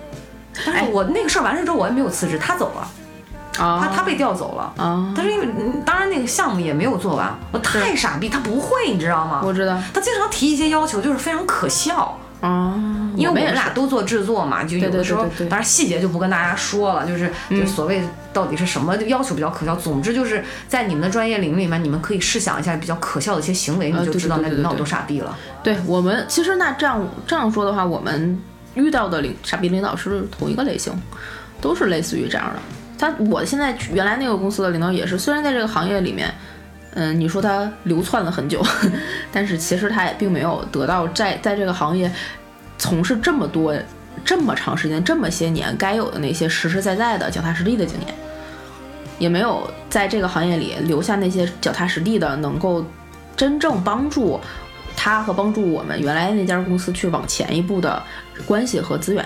[0.65, 4.73] 但是我那个事儿完事之后我也没有辞职，他走了，啊他他被调走了。
[4.83, 9.43] 啊，但是因为嗯当然那个项目也没有做完，我太傻逼，他不会，你知道吗？
[9.45, 12.19] 我知道他经常提一些要求，就是非常可笑。
[12.47, 12.75] 啊，
[13.17, 18.01] 因为我们俩都做制作嘛，就有的时候当然细节就不跟大家说了，就是嗯就所谓
[18.33, 19.75] 到底是什么要求比较可笑。
[19.75, 25.37] 总之就是在你们的专业领域里面，你们可以试想一下比较可笑的一些行为，你就知道那领导多傻逼了。
[25.65, 28.41] 对我们其实那这样这样说的话，我们
[28.75, 30.93] 遇到的领傻逼领导是同一个类型，
[31.61, 32.61] 都是类似于这样的。
[32.99, 36.33] 他我现在原来那个公司的领导也是，虽然在这个行业里面，
[36.99, 38.65] 嗯，你说他流窜了很久，
[39.31, 42.11] 但是其实他也并没有得到在在这个行业
[42.79, 43.77] 从事这么多
[44.25, 48.15] 这么长时间这么些年该有的那些实实在在的脚踏实地的经验，
[49.19, 52.83] 也没有在这个行业里留下那些脚踏实地的能够
[53.37, 54.41] 真正帮助
[54.97, 58.03] 他和帮助我们原来那家公司去往前一步的
[58.47, 59.23] 关系和资源。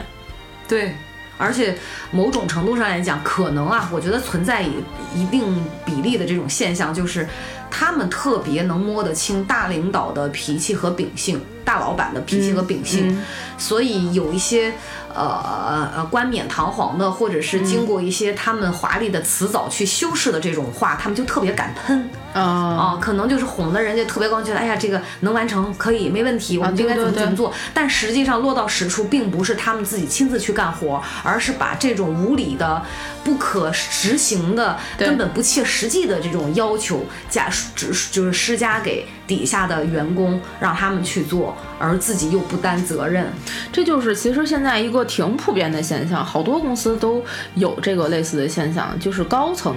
[0.67, 0.93] 对，
[1.40, 1.74] 而且
[2.11, 4.74] 某种程度上来讲，可能啊，我觉得存在一
[5.14, 5.42] 一定
[5.87, 7.26] 比例的这种现象，就是
[7.70, 13.22] 他们特别能摸得清大领导的脾气和秉性，大老板的脾气和秉性，嗯。
[13.57, 14.72] 所以有一些
[15.14, 22.11] 呃呃冠冕堂皇的，或者是经过一些他们华丽的辞藻去修饰的这种话，他们就特别敢喷。
[22.33, 27.53] 啊、啊，可能就是哄得人家特别高兴，觉得哎呀，这个能完成，可以，没问题，我们就应该怎么怎么做。
[27.75, 32.81] 但实际上落到实处，并不是他们自己亲自去干活，而是把这种无理的、
[33.25, 43.27] 不可执行的、根本不切实际的这种要求加只就是施加给底下的员工，让他们去做，而自己又不担责任。
[43.73, 49.75] 这就是其实现在一个挺普遍的现象，好多公司都有这个类似的现象，就是高层。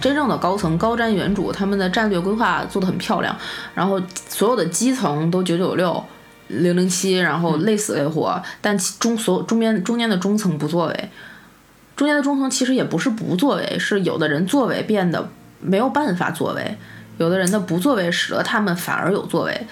[0.00, 3.36] 真正的高层高瞻远瞩，他们的战略规划做得很漂亮，
[3.72, 6.04] 然后所有的基层都九九六、
[6.48, 11.10] 零零七，然后累死累活，但其中所中间中间的中层不作为，
[11.94, 16.76] 中间的中层其实也不是不作为，是有的人作为变得没有办法作为，
[17.18, 19.68] 有的人的不作为使得他们反而有作为，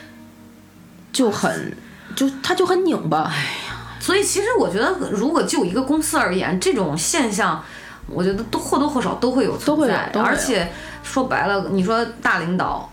[1.12, 1.76] 就很
[2.14, 3.22] 就他就很拧巴。
[3.22, 7.62] 哎呀所以其实我觉得，如果就一个公司而言，这种现象，
[8.06, 10.10] 我觉得都或多或少都会有存在。
[10.14, 12.90] 而且说白了，你说大领导。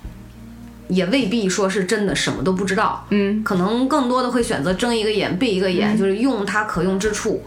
[0.89, 7.43] 也未必说是真的什么都不知道，嗯，可能更多的会选择睁一个眼闭一个眼，就是用他可用之处，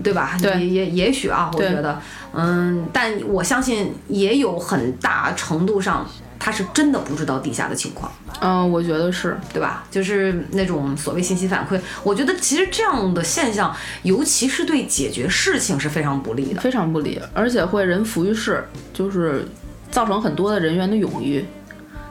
[0.00, 0.38] 对吧？
[0.40, 2.00] 对也也也许啊，我觉得，
[2.32, 8.10] 嗯，但我相信也有很大程度上他是真的不知道底下的情况。
[8.40, 9.84] 嗯、我觉得是，对吧？
[9.90, 16.60] 就是那种所谓信息反馈，我觉得其实这样的现象，尤其是对解决事情是非常不利的。
[16.60, 19.46] 非常不利，而且会人浮于事，就是
[19.90, 21.44] 造成很多的人员的冗余。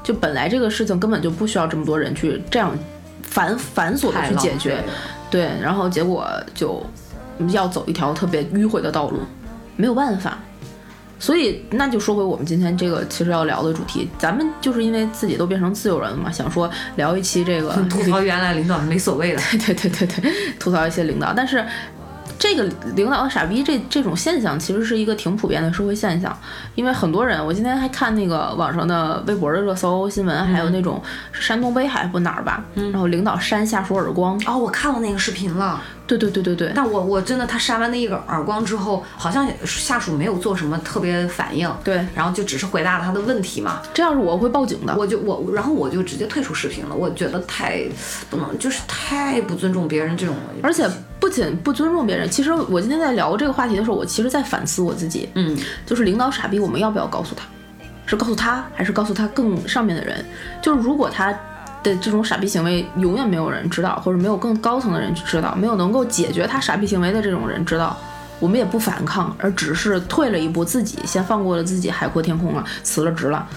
[0.03, 2.73] 就本来这个事情根本就不需要这么多人去这样
[3.21, 4.83] 繁繁琐的去解决，
[5.29, 6.81] 对，然后结果就
[7.49, 9.19] 要走一条特别迂回的道路，
[9.75, 10.37] 没有办法。
[11.19, 21.65] 所以那就说回我们今天这个其实要聊的主题，咱们就是因为自己都变成自由人了嘛，想说聊一期这个 吐槽原来领导是没所谓的，对对对对对，吐槽一些领导，但是。
[22.39, 22.63] 这个
[22.95, 26.37] 领导的傻逼，这这种现象其实是一个挺普遍的社会现象，
[26.75, 31.01] 因为很多人，我今天还看那个网上的微博的热搜新闻，还有那种
[31.33, 34.39] 山东威海不哪儿吧，然后领导扇下属耳光。
[34.45, 35.81] 哦，我看了那个视频了。
[36.07, 43.81] 对对对对对，但我我真的他扇完那一个耳光之后，好像下属没有做什么特别反应，对，然后就只是回答了他的问题嘛。
[43.93, 46.95] 这要是我会报警的，我就我然后我就直接退出视频了。
[46.95, 47.83] 我觉得太
[48.29, 50.33] 不能，就是太不尊重别人这种。
[50.63, 50.89] 而且
[51.19, 55.27] 不仅不尊重别人，其实我今天在聊这个话题的时候，我其实在反思我自己。
[55.35, 57.43] 嗯，就是领导傻逼，我们要不要告诉他？
[58.05, 60.23] 是告诉他，还是告诉他更上面的人？
[60.61, 61.37] 就是如果他。
[61.83, 67.95] 的这种傻逼行为永远没有人知道，或者没有更高层的人去知道，没有能够解决他傻逼行为的这种人知道，
[68.39, 73.47] 我们也不反抗，而只是退了一步，自己先放过了自己，海阔天空了，辞了职了。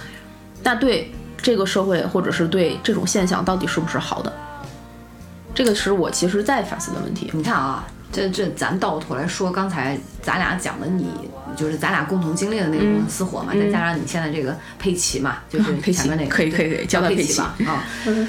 [0.62, 4.32] 那对这个社会，或者是对这种现象，到底是不是好的？
[5.54, 7.30] 这个是我其实在反思的问题。
[7.34, 7.84] 你看啊。
[8.12, 11.10] 这这，咱倒过头来说，刚才咱俩讲的，你
[11.56, 17.84] 就是咱俩共同经历的那个公司私活嘛，再加上你现在这个佩奇嘛，就是 前面那个，可以可以可以叫他佩奇吧啊。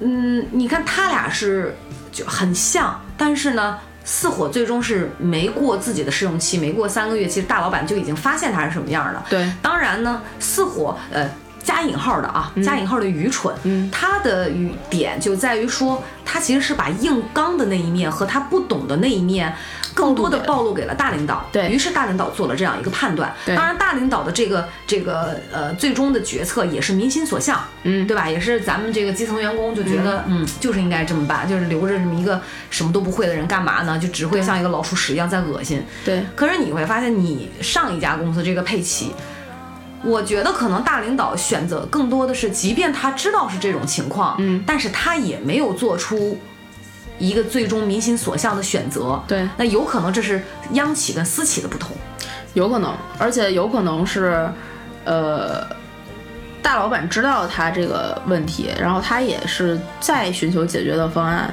[0.00, 1.74] 嗯，你看他俩是
[2.10, 9.24] 就很像，但是呢，四火最终是没过自己的试用期，没过三个月，其实大老板就已经发现他是什么样了。
[9.30, 11.28] 对，当然呢，四火呃。
[11.66, 19.52] 加引号的啊，加引号的愚蠢，嗯，他的语点就在于说，他其实是把硬刚的那一面和他不懂的那一面，
[19.92, 21.44] 更多的暴露给了大领导。
[21.50, 23.34] 对于是，大领导做了这样一个判断。
[23.48, 28.30] 当然，大领导的这个这个呃最终的决策也是民心所向，嗯，对吧？
[28.30, 33.98] 也是咱们这个基层员工就觉得，嗯，就是应该这么办，就是留着这么一个什么都不会的人干嘛呢？
[33.98, 35.84] 就只会像一个老鼠屎一样在恶心。
[36.04, 36.24] 对。
[36.36, 39.12] 可是你会发现，你上一家公司这个佩奇。
[40.06, 46.38] 我觉得可能大领导选择更多的是，即便他知道是这种情况，嗯，但是他也没有做出
[47.18, 49.20] 一个最终民心所向的选择。
[49.26, 50.40] 对，那有可能这是
[50.72, 51.96] 央企跟私企的不同，
[52.54, 54.48] 有可能，而且有可能是，
[55.04, 55.66] 呃，
[56.62, 61.52] 大老板知道他这个问题，然后他也是在寻求解决的方案，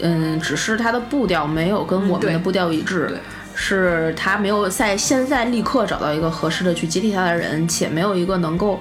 [0.00, 3.18] 嗯，只是他的步调没有跟我们的步调一致。
[3.60, 8.78] 是他没有在现在立刻找到一个合适的去接替他的人，且没有一个能够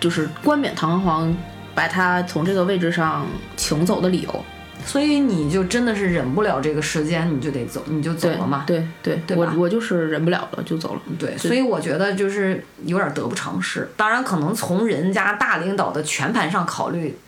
[0.00, 1.36] 就是冠冕堂皇
[1.74, 3.26] 把他从这个位置上
[3.58, 4.44] 请走的理由，
[4.86, 8.64] 所以你就真的是忍不了这个时间，你就得走，你就走了嘛。
[8.66, 11.00] 对对对，我我就是忍不了了，就走了。
[11.18, 13.86] 对，所以我觉得就是有点得不偿失。
[13.98, 17.18] 当然，可能从人家大领导的全盘上考虑，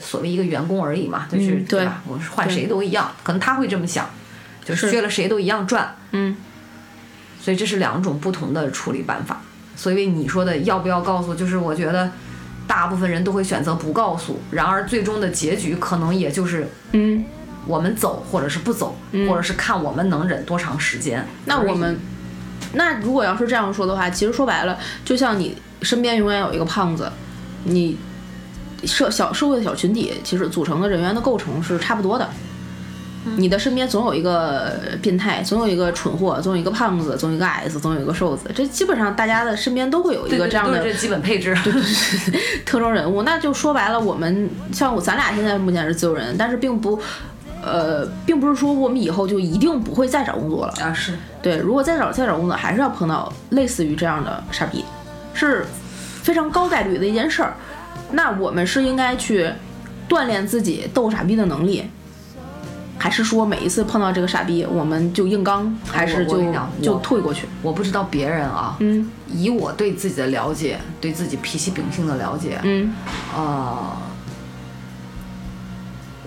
[0.00, 2.02] 所谓一个员工而已嘛，就是对吧？
[2.08, 4.10] 我换谁都一样，可能他会这么想。
[4.64, 6.36] 就是削了谁都一样赚，嗯，
[7.40, 9.40] 所以这是两种不同的处理办法。
[9.74, 12.10] 所以你说的要不要告诉，就是我觉得
[12.66, 14.40] 大部分人都会选择不告诉。
[14.50, 17.24] 然而最终的结局可能也就是，嗯，
[17.66, 18.96] 我们走或者是不走，
[19.28, 21.26] 或者是看我们能忍多长时间。
[21.46, 21.98] 那我们，
[22.74, 27.10] 那如果要是这样说的话，其实说白了，就像你身边永远有一个胖子，
[27.64, 27.96] 你
[28.84, 32.28] 社小社会的小群体，其实组成的人员的构成是差不多的。
[33.36, 38.50] 你的身边总有一个变态，总有一个蠢货，总有一个胖子，总有一个矮子，总有一个瘦子。
[38.54, 41.72] 这基本上大家的身边都会有一个这样的基本配置，对
[42.64, 43.22] 特征人物。
[43.22, 46.98] 那就说白了，我们像咱俩现在目前是自由人，但是并不，
[47.62, 50.92] 呃，并不是说我们以后就一定不会再找工作了啊。
[50.92, 54.84] 是对，如果再找再找工作，还是要碰到类似于这样的傻逼，
[55.32, 55.64] 是
[56.22, 57.54] 非常高概率的一件事儿。
[58.10, 59.48] 那我们是应该去
[60.08, 61.84] 锻炼自己逗傻逼的能力。
[63.02, 66.40] 还是说每一次碰到这个傻逼，我们就硬刚，还是就
[66.80, 67.48] 就退过去？
[67.60, 72.94] 我不知道别人啊，嗯，以我对自己的了解，对自己脾气秉性的了解，嗯，
[73.34, 73.96] 呃，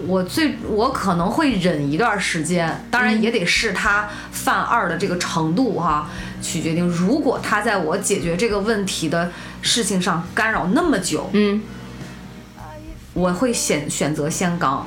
[0.06, 6.10] 我最我可能会忍一段时间，当然也得是他犯二的这个程度哈，
[6.42, 6.86] 去决定。
[6.90, 11.62] 如果他在我解决这个问题的事情上干扰那么久，嗯，
[13.14, 14.86] 我会选选择先刚。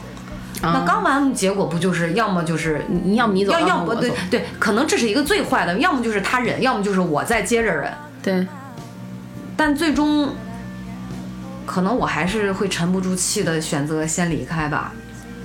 [0.62, 7.92] 那刚完结果不就是要么就是你要么你走，要要么对对，可能这是一个最坏的，要么就是他忍，要么就是我再接着忍。
[8.23, 8.47] 对，
[9.57, 10.35] 但最终
[11.64, 14.92] 可能我还是会沉不住气的选择先离开吧。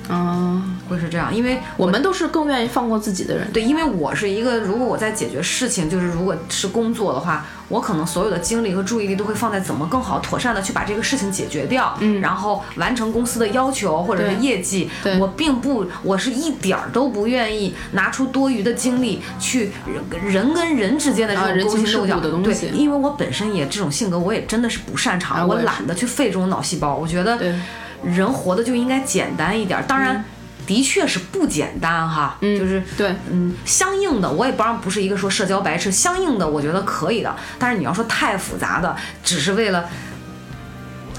[0.09, 3.49] 啊，会是这样，因为我们都是更愿意放过自己的人。
[3.51, 15.17] 对，因为我是一个，如果我在解决事情，就是如果是工作的话，我可能所有的精力和注意力都会放在怎么更好、妥善的去把这个事情解决掉，嗯然后完成公司的要求或者是业绩对。
[15.19, 19.71] 我并不，我是一点儿都不愿意拿出多余的精力去
[20.11, 26.95] 人人跟人之间的啊这种勾心斗角的东西，因为我本身也这种性格，我也真的是不擅长，我懒得去费这种脑细胞。
[26.95, 27.55] 我觉得对
[28.03, 30.23] 人活的就应该简单一点儿，当然。
[30.65, 37.35] 的确是不简单哈，嗯就是对，嗯，相应的，我也不让不是一个说社交白痴，相应的我觉得可以的。
[37.59, 39.89] 但是你要说太复杂的，只是为了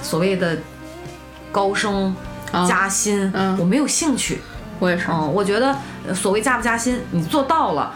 [0.01, 0.57] 所谓的
[1.53, 2.17] 高升、
[2.53, 4.41] 啊加薪，嗯我没有兴趣。
[4.79, 5.09] 我也是。
[5.11, 5.77] 嗯，我觉得
[6.09, 7.93] 呃所谓加不加薪，你做到了。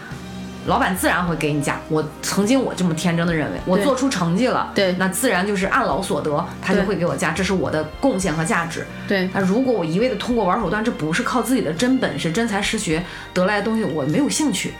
[0.69, 1.81] 老板自然会给你加。
[1.89, 8.87] 我曾经我这么天真的认为，我做出成绩了，对那自然就是按劳所得，他就会给我加，这是我的贡献和价值。
[9.09, 13.03] 对，那如果我一味的通过玩手段，这不是靠自己的真本事、真才实学
[13.35, 14.75] 得来的东西，我没有兴趣，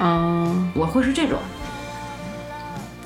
[0.00, 1.38] 嗯，我会是这种，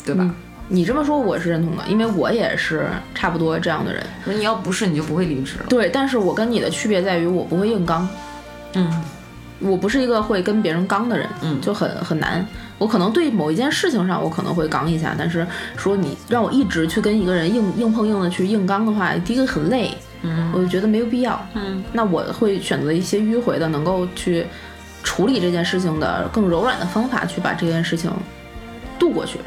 [0.04, 0.30] 对吧？
[0.68, 4.04] 你这么说我是认同的，因为我也是差不多这样的人。
[4.24, 5.66] 那你要不是，你就不会离职了。
[5.68, 8.08] 对，但是我跟你的区别在于，我不会硬刚，
[8.74, 9.04] 嗯
[9.58, 12.46] 我不是一个会跟别人刚的人，嗯就很很难。
[12.78, 15.46] 我可能对某一件事情上，我可能会刚一下，但是
[15.76, 19.90] 说你让我一直去跟一个人硬硬碰硬的去硬刚的话，第一个很累，
[20.22, 21.40] 嗯我就觉得没有必要。
[21.54, 24.46] 嗯那我会选择一些迂回的，能够去
[25.02, 28.10] 处理这件事情的更柔软的方法，去把这件事情
[28.98, 29.38] 度过去。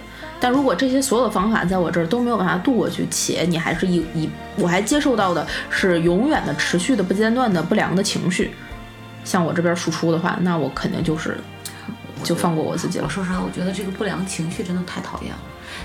[0.41, 8.51] 但如果这些所有的方法在我这儿都没有办法度过去，且你还是一一我还接受到的是永远的、持续的、不间断的不良的情绪，
[9.30, 11.38] 向我这边输出的话，那我肯定就是
[12.23, 13.09] 就放过我自己了我。
[13.09, 15.39] 说实话，我觉得这个不良情绪真的太讨厌了。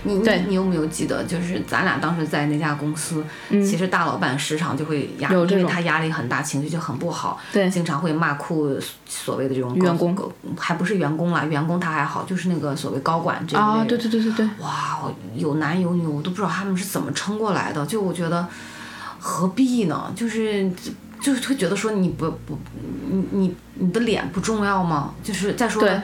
[0.06, 10.16] 你你你有没有记得，就是咱俩当时在那家公司，其实大老板时常就会压，因为他压力很大，情绪就很不好，对经常会骂哭所谓的这种员工，
[10.58, 17.84] 还不是员工啦，员工他还好，就是那个所谓高管这一类啊，对对对对对，哇，我有男有女，我都不知道他们是怎么撑过来的。
[17.86, 18.46] 就我觉得
[19.18, 20.12] 何必呢？
[20.16, 20.70] 就是
[21.32, 22.58] 就会觉得说你不不，
[23.10, 25.14] 你你你的脸不重要吗？
[25.22, 26.02] 就是再说了，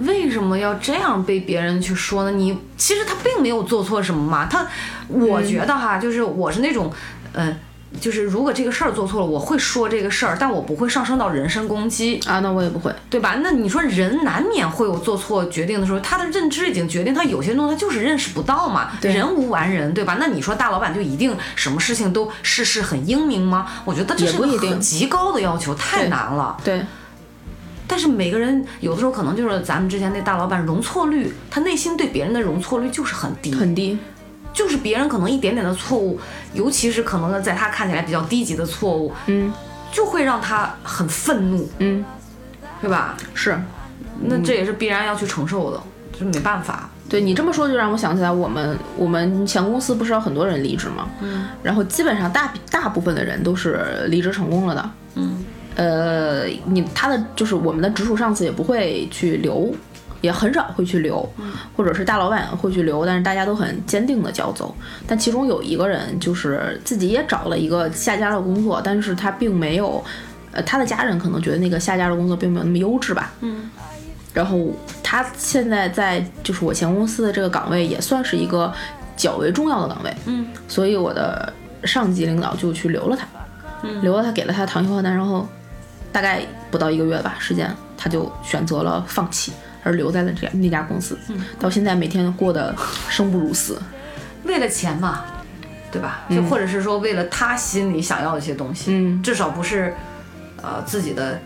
[0.00, 2.30] 为什么要这样被别人去说呢？
[2.30, 4.46] 你其实他并没有做错什么嘛。
[4.46, 4.66] 他，
[5.08, 6.90] 我觉得哈，就是我是那种，
[7.32, 7.54] 呃。
[8.00, 12.18] 就是如果这个事儿做错了，我会说这个事儿，但我不会上升到人身攻击。
[12.26, 12.92] 啊，那我也不会。
[13.08, 13.36] 对吧？
[13.42, 18.90] 那你说人难免会有做错决定的时候，他的认知已经决定他有些东西他就是认识不到嘛。
[19.00, 20.16] 对人无完人，对吧？
[20.18, 23.66] 那你说大老板就一定什么事情都事事很英明吗？
[23.84, 26.56] 我觉得这是一个很极高的要求，太难了。
[26.64, 26.82] 对，
[27.86, 33.98] 但是每个人有的时候可能就是咱们之前那大老板容错率，他内心对别人的容错率就是很低，很低。
[34.52, 36.18] 就是别人可能一点点的错误，
[36.54, 39.52] 尤其是可能在他看起来比较低级的错误，嗯
[39.90, 42.04] 就会让他很愤怒，嗯，
[42.80, 43.16] 对吧？
[43.34, 43.58] 是。
[44.24, 45.82] 那这也是必然要去承受的，
[46.18, 46.88] 就没办法。
[47.08, 51.08] 对你这么说，就让我想起来，我们我们前公司不是有很多人离职吗？
[51.20, 54.90] 嗯，然后基本上大大部分的人都是离职成功了的。
[55.16, 55.44] 嗯，
[55.74, 59.74] 呃，你他的就是我们的直属上司也不会去留，
[60.22, 61.28] 也很少会去留，
[61.76, 64.74] 或者是大老板会去留，但是大家都很坚定的就要走。
[65.06, 70.02] 但其中有一个人就是自己也找了一个下家的工作，但是他并没有，
[70.52, 73.30] 呃，他的家人可能觉得那个下家的工作并没有那么优质吧。
[73.40, 73.68] 嗯。
[74.32, 74.70] 然后
[75.02, 78.72] 他现在在就是我前公司的这个岗位也算是一个
[79.14, 81.52] 较为重要的岗位，嗯，所以我的
[81.84, 83.26] 上级领导就去留了他，
[83.82, 85.46] 嗯留了他，给了他糖衣炮弹，然后
[86.10, 89.52] 大概不到一个月吧时间，他就选择了放弃，
[89.82, 92.74] 而留在了这那家公司，嗯到现在每天过得
[93.08, 93.80] 生不如死，
[94.44, 95.24] 为了钱嘛，
[95.90, 96.24] 对吧？
[96.30, 99.94] 就或者是说为了他心里想要的一些东西，嗯至少不是
[100.62, 101.40] 呃自己的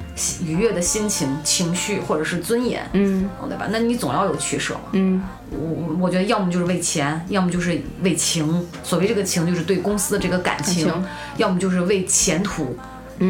[0.45, 3.66] 愉悦的心情、情绪或者是尊严，嗯对吧？
[3.70, 4.80] 那你总要有取舍嘛。
[4.93, 8.66] 嗯我我觉得要么就是为钱，要么就是为情。
[8.82, 11.05] 所谓这个情，就是对公司的这个感情；感情
[11.37, 12.76] 要么就是为前途，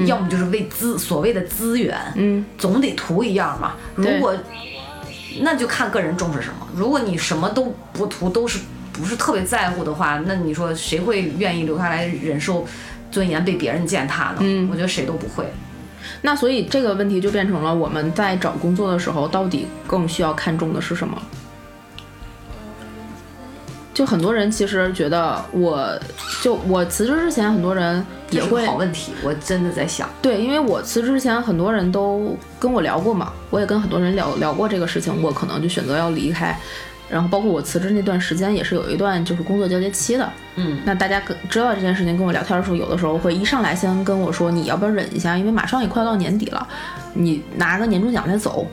[0.07, 1.96] 要么就是为资所谓的资源。
[2.14, 3.74] 嗯，总得图一样嘛。
[3.94, 4.34] 如果
[5.43, 6.66] 那就看个人重视什么。
[6.74, 8.59] 如果你什么都不图，都是
[8.93, 12.66] 不是特别在乎的话，那你说谁会愿意留下来忍受
[13.11, 14.37] 尊严被别人践踏呢？
[14.41, 15.45] 嗯我觉得谁都不会。
[16.22, 21.20] 那所以这个问题就变成了我们在找工作的时候，到底更需要看重的是什么？
[23.97, 25.88] 就很多人其实觉得我，
[26.42, 30.07] 就我辞职之前，很多人也会好问题，我真的在想。
[30.20, 36.55] 对，因为我辞职之前，很多人都跟我聊过嘛，我也跟很多人聊聊过这个事情，我可能就选择要离开。
[37.09, 40.30] 然后包括我辞职那段时间，也是有一段就是工作交接期的。
[40.57, 45.38] 嗯，那大家跟知道这件事情，跟我聊天的时候，有的时候会一上来先跟我说，你要不要忍一下？
[45.38, 46.68] 因为马上也快到年底了，
[47.14, 48.66] 你拿个年终奖再走，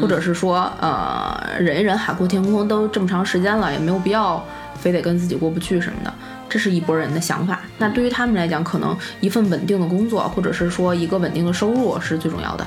[0.00, 4.44] 或者是说，呃，忍一忍，海阔天空，都这么长时间了，也没有必要
[4.86, 6.14] 非得跟自己过不去什么的。
[6.48, 7.60] 这是一拨人的想法。
[7.76, 12.64] 那对于他们来讲，可能一份稳定的工作，或者是说一个稳定的收入是最重要的。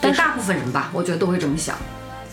[0.00, 1.74] 但大部分人吧，我觉得都会这么想。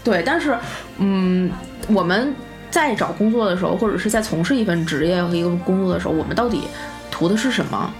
[0.04, 0.56] 对，但是，
[1.00, 1.50] 嗯，
[1.88, 2.36] 我们
[2.70, 6.62] 在找工作的时候，或者是在从事一份职业和一个工作的时候，我们到底
[7.10, 7.92] 图的是什么？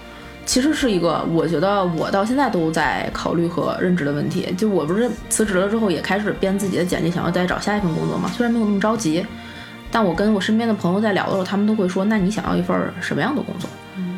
[0.46, 4.52] 其实是一个，我觉得我到现在都在考虑和认知的问题。
[4.56, 8.28] 就我不是辞职了之后，也开始编自己的简历，想要再找下一份工作嘛。
[8.36, 9.24] 虽然没有那么着急，
[9.90, 13.68] 但我跟我身边的朋友在聊的时候，他们都会说：“那你想要一份什么样的工作？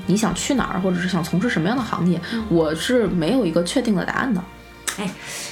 [0.06, 2.20] 你想去哪儿，或者是想从事什么样的行业？”
[2.50, 4.42] 我是没有一个确定的答案的。
[4.98, 5.10] 哎，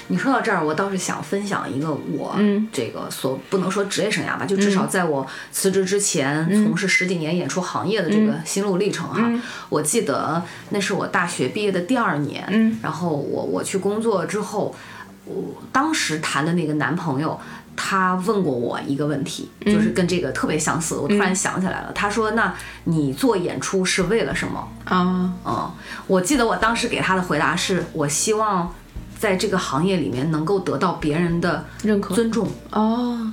[0.08, 9.30] 你说到这儿，我倒是想分享一个我嗯这个所不能说职业生涯吧，就至少在我辞职之前，从事十几年演出行业的这个心路历程哈。
[9.70, 14.74] 我记得那是我大学毕业的第二年，嗯然后我我去工作之后，
[15.24, 17.40] 我当时谈的那个男朋友。
[17.76, 20.96] 他问过我一个问题，就是跟这个特别相似。
[20.96, 22.54] 我突然想起来了，他说：“那
[22.84, 25.70] 你做演出是为了什么？”啊，嗯，
[26.06, 28.72] 我记得我当时给他的回答是：我希望
[29.18, 32.48] 在这个行业里面能够得到别人的认可尊重。
[32.70, 33.32] 哦，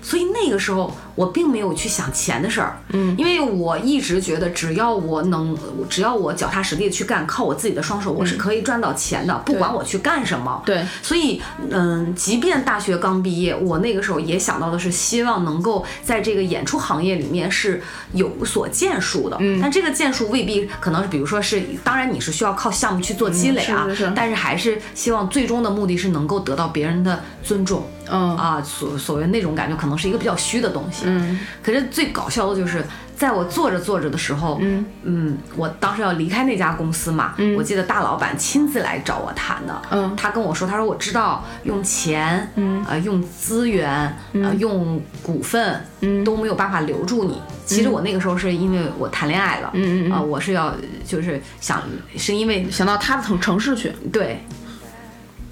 [0.00, 5.56] 所以那个时候我并没有去想钱的事儿，嗯，因为我一直觉得只要我能，
[5.88, 10.62] 只要我脚踏实地的去干，靠我自己的双手，我是可以赚到钱的，不管我去干什么。
[10.64, 11.40] 对，所以，
[11.70, 17.82] 嗯，即便大学刚毕业，我那个时候也想到的是，希望能够在这个演出行业里面是
[18.12, 19.36] 有所建树的。
[19.40, 27.86] 嗯，但这个建树未必可能是，比如说是，当然你是需要靠项目去做积累啊，嗯是是是但是还是希望最终的目的是能够得到别人的尊重。
[28.10, 31.01] 嗯啊，所所谓那种感觉，可能是一个比较虚的东西。
[31.04, 31.38] 嗯。
[31.62, 32.84] 可是最搞笑的就是，
[33.16, 34.60] 在我做着做着的时候，
[35.04, 35.38] 嗯。
[35.56, 40.14] 我当时要离开那家公司嘛，我记得大老板亲自来找我谈的，嗯。
[40.16, 42.84] 他跟我说，他说我知道用钱，嗯。
[42.88, 46.24] 呃，用资源，呃，用股份，嗯。
[46.24, 47.40] 都没有办法留住你。
[47.64, 50.12] 其实我那个时候是因为我谈恋爱了，嗯嗯嗯。
[50.12, 50.74] 啊、我是要
[51.06, 51.82] 就是想
[52.16, 54.44] 是因为想到他的城城市去，对。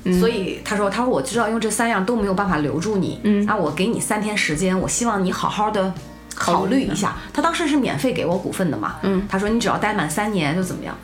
[0.04, 5.92] 嗯所以他说：“他说我知道用这三样都没有办法留住你，嗯那我给你三天时间，我希望你好好的
[6.34, 7.16] 考虑一下。
[7.32, 10.96] 他当时是免费给我股份的嘛，嗯他说你只要待满三年就怎么样。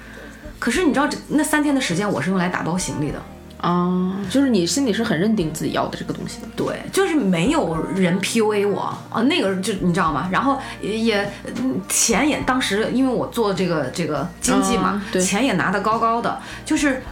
[0.58, 3.20] 可是你知道这那三天的时间我是用来打包行李的，
[3.60, 6.48] 啊，就是你心里是很认定自己要的这个东西的。
[6.56, 8.80] 对，就是没有人 PUA 我
[9.10, 10.30] 啊，那个就你知道吗？
[10.32, 11.30] 然后也也
[11.62, 17.02] 嗯钱也当时因为我做这个这个经济嘛，钱也拿得高高的，就是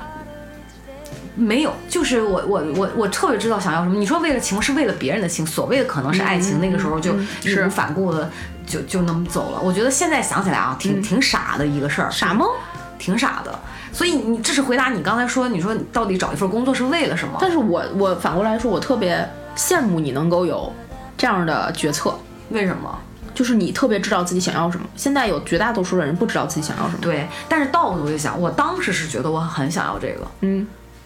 [1.34, 3.96] 没有，就是我我我我特别知道想要什么。
[3.96, 8.30] 你说为了情是为了别人的情，所谓的可能是爱情，那个时候就义是无反顾的
[8.66, 9.60] 就就那么走了。
[9.60, 12.46] 我觉得现在想起来啊，挺挺傻的一个事儿，傻吗？
[12.98, 13.58] 挺傻的。
[13.92, 17.38] 所以你这是回答你刚才说，你说你到底找一份工作是为了什么？
[17.40, 20.72] 但是我我反过来说，我特别羡慕你能够有
[21.16, 22.14] 这样的决策，
[22.50, 22.98] 为什么？
[23.34, 24.86] 就是你特别知道自己想要什么。
[24.94, 26.98] 现在有绝大多数的人不知道自己想要什么。
[27.00, 30.64] 对，但是倒过头就想，我当时是觉得我很想要这个，嗯，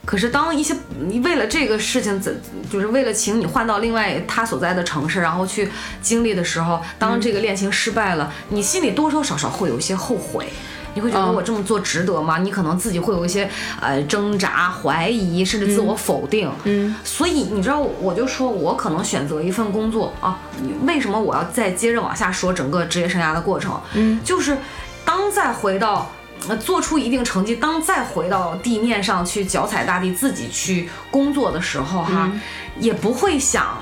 [0.09, 2.35] 可是当一些你为了这个事情，怎
[2.73, 5.69] 就是为了请你换到另外他所在的城市，然后去
[6.01, 10.49] 经历的时候，当这个恋情失败了，你心里多多少少会有一些后悔。
[10.95, 12.39] 你会觉得嗯我这么做值得吗？
[12.39, 13.49] 你可能自己会有一些
[13.83, 16.51] 呃挣扎、怀疑，甚至自我否定。
[16.65, 20.41] 嗯，所以你知道，我就说我可能选择一份工作啊，
[20.87, 23.79] 为什么我要再接着往下说整个职业生涯的过程？
[23.93, 24.57] 嗯，就是
[25.05, 26.11] 当再回到。
[26.47, 32.30] 呃，做出一定成绩，当再回到地面上去脚踩大地，自己去工作的时候，哈，
[32.78, 33.78] 也不会想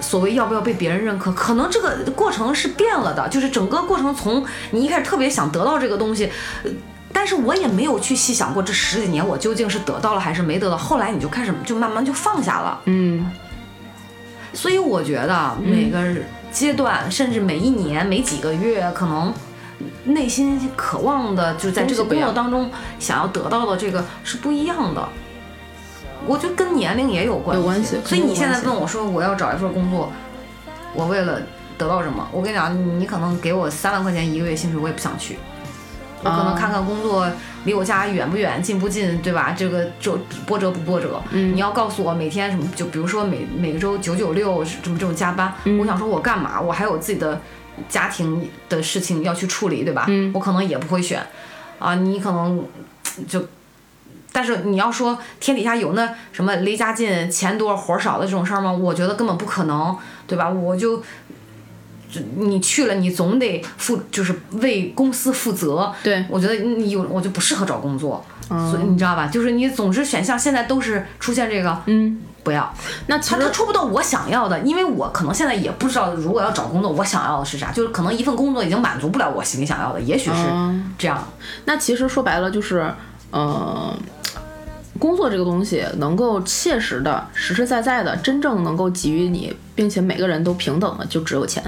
[0.00, 6.30] 所谓要不要被别人认可，可能这个过程是变了的，就是整个过程从你一开始特别想得到这个东西，
[6.64, 6.70] 呃
[7.10, 12.80] 但是我也没有去细想过这十几年我究竟是得到了还是没得到，后来你就开始就慢慢就放下了。
[12.84, 13.30] 嗯。
[14.52, 15.98] 所以我觉得每个
[16.50, 19.32] 阶段，甚至每一年、每几个月，可能
[20.04, 25.08] 内心渴望的，就在这个工作当中想要得到的这个是不一样的。
[26.26, 27.60] 我觉得跟年龄也有关系。
[27.62, 30.10] 有关系所以你现在问我说我要找一份工作，
[30.94, 31.40] 我为了
[31.76, 32.28] 得到什么？
[32.32, 35.38] 我跟你讲，你可能给我三万块钱一个月薪水，我也不想去。
[36.24, 37.30] 我可能啊看看工作
[37.62, 39.54] 离我家远不远，近不近，对吧？
[39.56, 41.22] 这个就波折不波折？
[41.30, 46.60] 嗯你要告诉我每天什么，就比如说每每个周九九六这么这种加班，嗯我想说我干嘛？
[46.60, 47.40] 我还有自己的
[47.88, 50.04] 家庭的事情要去处理，对吧？
[50.08, 51.20] 嗯我可能也不会选。
[51.78, 52.64] 啊，你可能
[53.26, 53.46] 就
[54.32, 58.72] 但是你要说天底下有那什么离家近、钱多、活少的这种事儿吗？
[58.72, 60.48] 我觉得根本不可能，对吧？
[60.48, 61.02] 我就。
[62.10, 65.94] 就你去了，你总得负，就是为公司负责。
[66.02, 69.26] 对，我觉得你有，我就不适合找工作，所以你知道吧？
[69.26, 72.74] 就是你总之选项现在都是出现这个，嗯，不要。
[73.08, 77.70] 那他他出不到我想要的，因为我可能现在也不知道，如果要找工作，我想要的是啥？
[77.70, 80.46] 就是可能一份工作已经满足不了我心里想要的，也许是
[80.96, 81.22] 这样。
[81.66, 82.90] 那其实说白了就是，
[83.32, 83.94] 呃，
[84.98, 91.62] 工作这个东西能够切实的、实实在在的、真正能够给予你，并且每个人都平等的，就只有钱。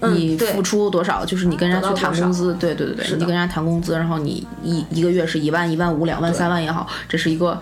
[0.00, 7.58] 你付出多少，就是你跟人家去谈工资，对对对对，你跟人家谈工资，然后你一一个月是一万、一万五、两万、三万也好，这是一个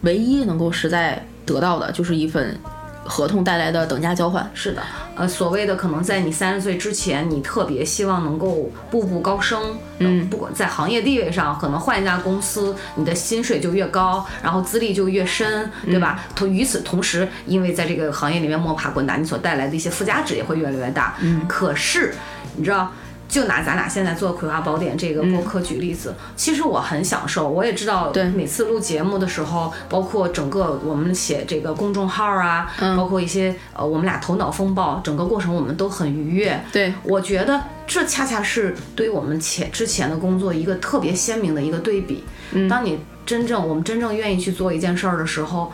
[0.00, 2.58] 唯一能够实在得到的，就是一份。
[3.04, 4.82] 合同带来的等价交换是的，
[5.16, 9.60] 呃，所谓的可能在你三十岁之前，你特别希望能够步步高升，
[9.98, 16.24] 嗯，不管在行业地位上，可能换一家公司，你的薪水就越高，然后资历就越深，对吧？
[16.36, 21.16] 同与此同时，因为在这个行业里面摸爬滚打，你所带来的一些附加值也会越来越大。
[21.22, 22.14] 嗯，可是
[22.54, 22.88] 你知道。
[23.32, 27.48] 就拿咱俩现在做《葵花宝典》这个播客举例子，其实我很享受。
[27.48, 36.62] 我也知道，每次录节目的时候，包括整个我们写这个公众号啊，包括一些呃，我们俩头脑风暴，整个过程我们都很愉悦。
[36.70, 42.24] 对，我觉得这恰恰是对于我们前之前的工作一个特别鲜明的一个对比。
[42.68, 45.72] 当你真正我们真正愿意去做一件事儿的时候。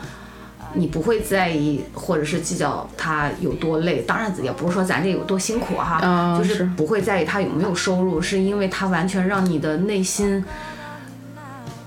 [0.73, 10.43] 你不会在意，或者是计较他有多累，当然也不是说咱这有多辛苦哈，就是不会在意他有没有收入，是因为他完全让你的内心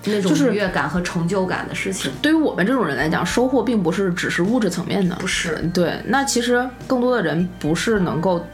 [0.04, 2.10] 那种愉悦感和成就感的事情。
[2.20, 5.56] 对于我们这种人来讲，收获并不是只是物质层面的，不是。
[5.72, 8.44] 对，那其实更多的人不是能够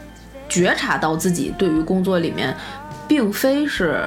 [0.46, 2.54] 觉察到自己对于工作里面，
[3.08, 4.04] 并非是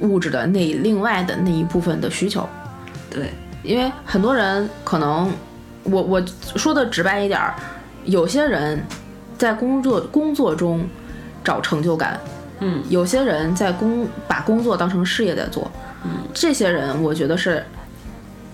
[0.00, 2.46] 物质的那另外的那一部分的需求。
[3.08, 3.30] 对，
[3.62, 5.32] 因为很多人可能。
[5.84, 6.24] 我我
[6.56, 7.54] 说的直白一点儿，
[8.04, 8.82] 有些人
[9.38, 10.86] 在工作工作中
[11.44, 12.18] 找成就感，
[12.60, 15.70] 嗯，有些人在工把工作当成事业在做，
[16.04, 17.64] 嗯，这些人我觉得是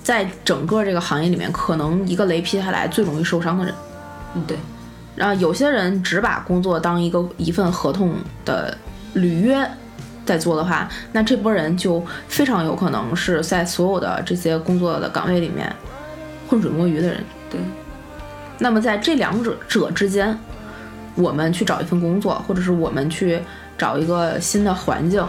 [0.03, 3.75] 在整个这个行业里面，可能一个雷劈下来最容易受伤的人，
[4.35, 4.57] 嗯，对。
[5.17, 8.15] 然后有些人只把工作当一个一份合同
[8.45, 8.77] 的
[9.15, 9.69] 履约
[10.25, 15.71] 在做的话，那这波人就非常有可能是在所有的这些工作的岗位里面。
[16.51, 17.61] 浑水摸鱼的人，对。
[18.59, 20.37] 那么在这两者者之间，
[21.15, 23.41] 我们去找一份工作，或者是我们去
[23.79, 25.25] 找一个新的环境，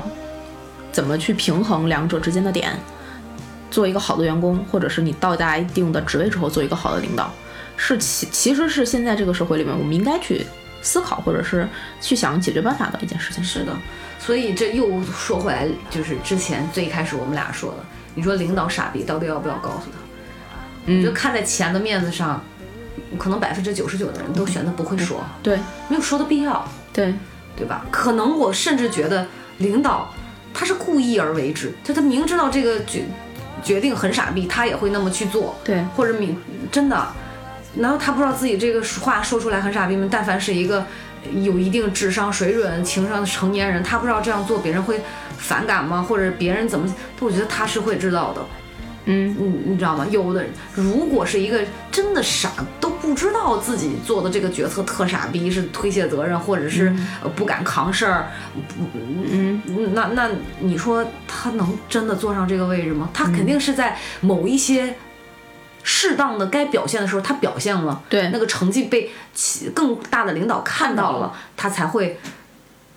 [0.92, 2.76] 怎么去平衡两者之间的点？
[3.70, 7.32] 做一个好的员工，或者是你到达一定的职位之后做一个好的领导，
[7.78, 10.44] 是其其实是现在这个社会里面我们应该去
[10.82, 11.70] 思考，或者是
[12.02, 13.42] 去想解决办法的一件事情。
[13.44, 13.72] 是的，
[14.20, 17.78] 所以这又说回来，就是之前最开始我们俩说的，
[18.16, 20.01] 你说领导傻逼，到底要不要告诉他？
[20.86, 22.44] 嗯，就看在钱的面子上，
[23.18, 25.58] 可能百分之九十九的人都选择不会说，对，
[25.88, 27.14] 没有说的必要，对，
[27.56, 27.86] 对吧？
[27.92, 29.28] 可能我甚至觉得
[29.60, 30.14] 领导
[30.54, 33.06] 他是故意而为之，就他明知道这个决
[33.64, 36.36] 决定很傻逼，他也会那么去做，对，或者明
[36.72, 37.08] 真的，
[37.76, 40.08] 难道他不知道自己这个话说出来很傻逼吗？
[40.12, 40.86] 但凡是一个
[41.36, 45.00] 有一定智商水准、情商的成年人，他不知道这样做别人会
[45.38, 46.02] 反感吗？
[46.02, 46.92] 或者别人怎么？
[47.20, 48.42] 我觉得他是会知道的。
[49.06, 50.06] 嗯，你你知道吗？
[50.12, 51.60] 有的人如果是一个
[51.91, 56.95] 真的傻，都不知道自己做的这个决策特傻逼，是推卸责任，或者是
[57.36, 58.28] 不敢扛事儿，
[58.93, 59.62] 嗯，
[59.93, 60.30] 那那
[60.60, 63.10] 你说他能真的坐上这个位置吗？
[63.12, 64.95] 他肯定是在某一些
[65.82, 69.10] 适当的该表现的时候，他表现了，对，那个成绩被
[69.74, 72.20] 更大的领导看到了，他才会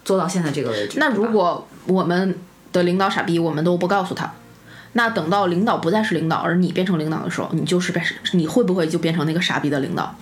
[0.05, 0.99] 做到现在这个位置。
[0.99, 2.39] 那如果我们
[2.75, 4.31] 的领导傻逼，我们都不告诉他。
[4.95, 10.15] 那等到领导不再是领导，而你变成领导的时候，你就是变，你会不会就变成那个傻逼的领导？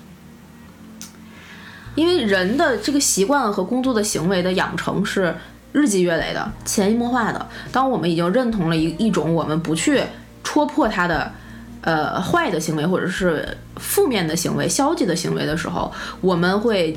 [1.95, 5.35] 因为人的这个习惯和工作的行为的养成是
[5.73, 7.47] 日积月累的、潜移默化的。
[7.71, 10.03] 当我们已经认同了一一种我们不去
[10.43, 11.31] 戳破他的
[11.83, 15.93] 呃坏的行为，或者是负面的行为、消极的行为的时候，
[16.23, 16.97] 我们会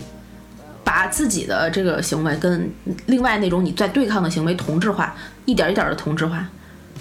[0.85, 2.71] 把自己的这个行为跟
[3.07, 5.13] 另外那种你在对抗的行为同质化，
[5.43, 6.47] 一点一点的同质化。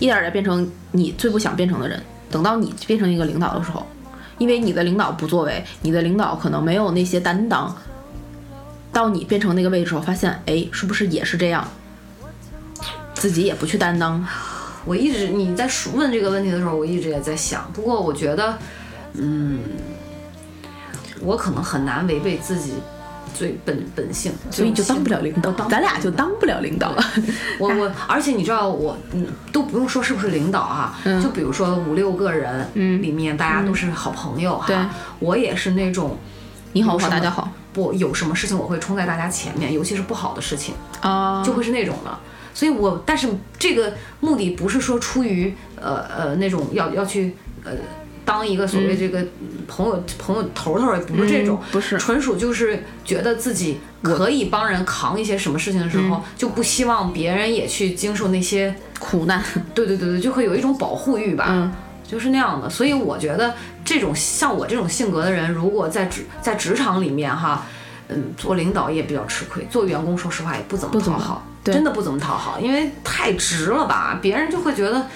[0.04, 1.98] 一点点变成你最不想变成的人。
[2.30, 3.86] 等到你变成一个领导的时候，
[4.36, 7.74] 因为你的领导不作为，你的领导可能没有那些担当。
[8.92, 11.66] 到你变成那个位置时候，发现，哎，是不是也是这样？
[13.14, 14.22] 自己也不去担当。
[14.84, 17.70] 我一直你在问这个问题的时候，我一直也在想。
[17.72, 18.58] 不过我觉得，
[19.14, 19.60] 嗯，
[21.20, 22.74] 我可能很难违背自己
[23.34, 27.04] 最本本性，所以就当不了领导当，咱俩就当不了领导了。
[27.58, 34.76] 我我，而且你知道我，嗯，都不用说是不是领导啊，嗯就比如说五六个人，嗯，里面大家都是好朋友哈，对
[35.18, 36.16] 我也是那种
[36.72, 42.16] 你好，我好，大家好不有什么事情我会冲在大家前面，尤其是不好的事情，啊，就会是那种的。
[42.54, 43.28] 所以我，但是
[43.58, 47.72] 这个目的不是说出于呃呃那种要要去呃
[48.24, 49.24] 当一个所谓这个
[49.66, 51.98] 朋友、朋友头头，也不是这种，嗯不是。
[51.98, 59.42] 纯属就是觉得自己可以帮人扛一些什么事情的时候，就不希望别人也去经受那些，苦难，
[59.74, 61.46] 对对对对，就会有一种保护欲吧。
[61.48, 61.72] 嗯。
[62.06, 67.64] 就是那样的，所以我觉得这种像我这种性格的人，如果在职在职场里面哈，
[68.08, 75.06] 嗯，做领导也比较吃亏，做员工说实话也不怎么不怎么讨好，真的不怎么讨好，因为太直了吧，别人就会觉得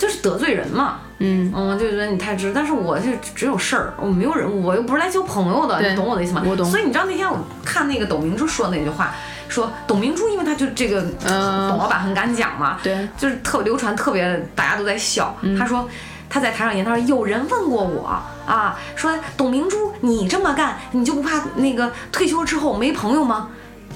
[0.00, 6.42] 就是得罪人嘛，嗯嗯，就觉得你太直，但是我就只有事儿，我没有人，我又不是来交朋友的，你懂我的意思吗？
[6.46, 9.12] 我懂所以你知道那天我看那个董明珠说的那句话，
[9.46, 15.36] 说董明珠因为她就这个、嗯董老板很敢讲嘛，对，就是特流传特别，大家都在笑。
[15.42, 15.86] 嗯他说
[16.30, 18.06] 他在台上演，他说有人问过我
[18.46, 23.48] 啊，说董明珠你这么干，你就不怕那个退休之后没朋友吗？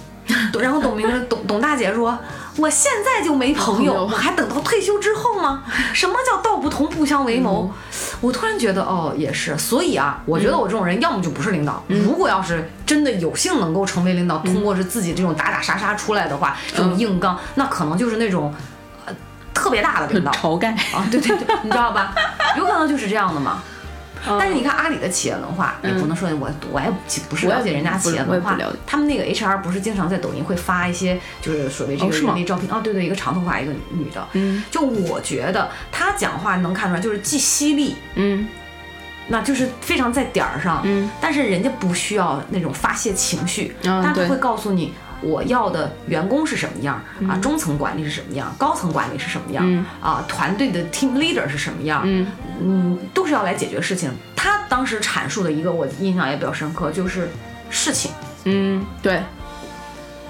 [0.61, 2.19] 然后董明珠董董大姐说。
[2.57, 5.65] 我现在就没朋友，我还等到退休之后吗？
[5.93, 7.71] 什么叫道不同不相为谋？
[7.73, 7.79] 嗯
[8.21, 9.59] 我突然觉得，哦，也是。
[9.59, 18.55] 所以啊，我觉得我这种人要么就不是领导，嗯如果要是真的有幸能够成为领导，通过是自己这种打打杀杀出来的话，这种硬刚，那可能就是那种
[19.05, 19.13] 呃
[19.53, 22.15] 特别大的领导晁盖，啊，对对对，你知道吧？
[22.57, 23.63] 有可能就是这样的嘛。
[24.27, 26.91] 但是你看阿里的企业文化，也不能说我我也
[27.29, 28.59] 不是了解人家企业文化。
[28.87, 34.65] 他们那个 HR 不是经常在抖音会发一些就是所谓这个哦是吗人力招聘啊，对对，一个长头发一个女的，嗯。
[34.71, 38.49] 就我觉得她讲话能看出来就是既犀利，嗯。
[39.27, 44.93] 那就是非常在点儿上，嗯，但是人家不需要那种发泄情绪，但他会告诉你
[45.25, 52.27] 我要的员工是什么样、啊，中层管理是什么样，高层管理是什么样、嗯啊，团队的 team leader 是什么样，嗯
[52.61, 54.11] 嗯，都是要来解决事情。
[54.37, 57.29] 他当时阐述的一个我印象也比较深刻，就是
[57.71, 58.11] 事情，
[58.45, 59.23] 嗯，对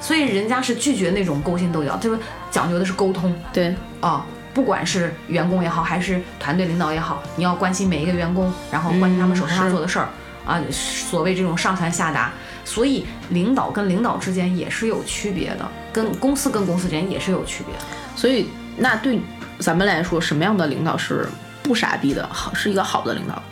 [0.01, 2.19] 所以人家是拒绝那种勾心斗角，就是
[2.51, 4.25] 讲究的是沟通对，啊。
[4.55, 10.09] 不管是员工也好，还是团队领导也好，你要关心每一个员工，然后关心他们手头上是做的事儿、
[10.47, 10.63] 啊。
[10.71, 12.33] 所谓这种上传下达，
[12.65, 17.85] 所以领导跟领导之间也是有区别的，跟公司跟公司之间也是有区别的。
[18.17, 19.21] 所以那对
[19.59, 21.27] 咱们来说，什么样的领导是
[21.63, 23.43] 不傻逼的，好是一个好的领导？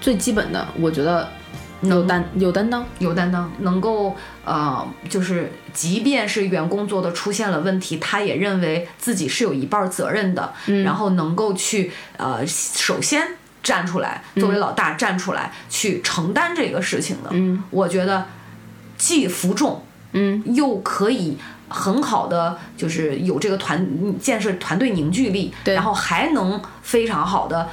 [0.00, 1.28] 最基本的，我觉得
[1.82, 10.52] 有担有担当，有担当，能够呃，就是即便是员工做的出现了问题，他也认为自己是有一半责任的，
[10.84, 13.26] 然后能够去呃，首先
[13.62, 17.30] 站出来，作为老大站出来、去承担这个事情的。
[17.32, 18.26] 嗯我觉得
[18.96, 19.82] 既服众，
[20.12, 21.38] 嗯又可以。
[21.72, 27.68] 很好的，就是有这个团建设团队凝聚力，对然后还能非常好的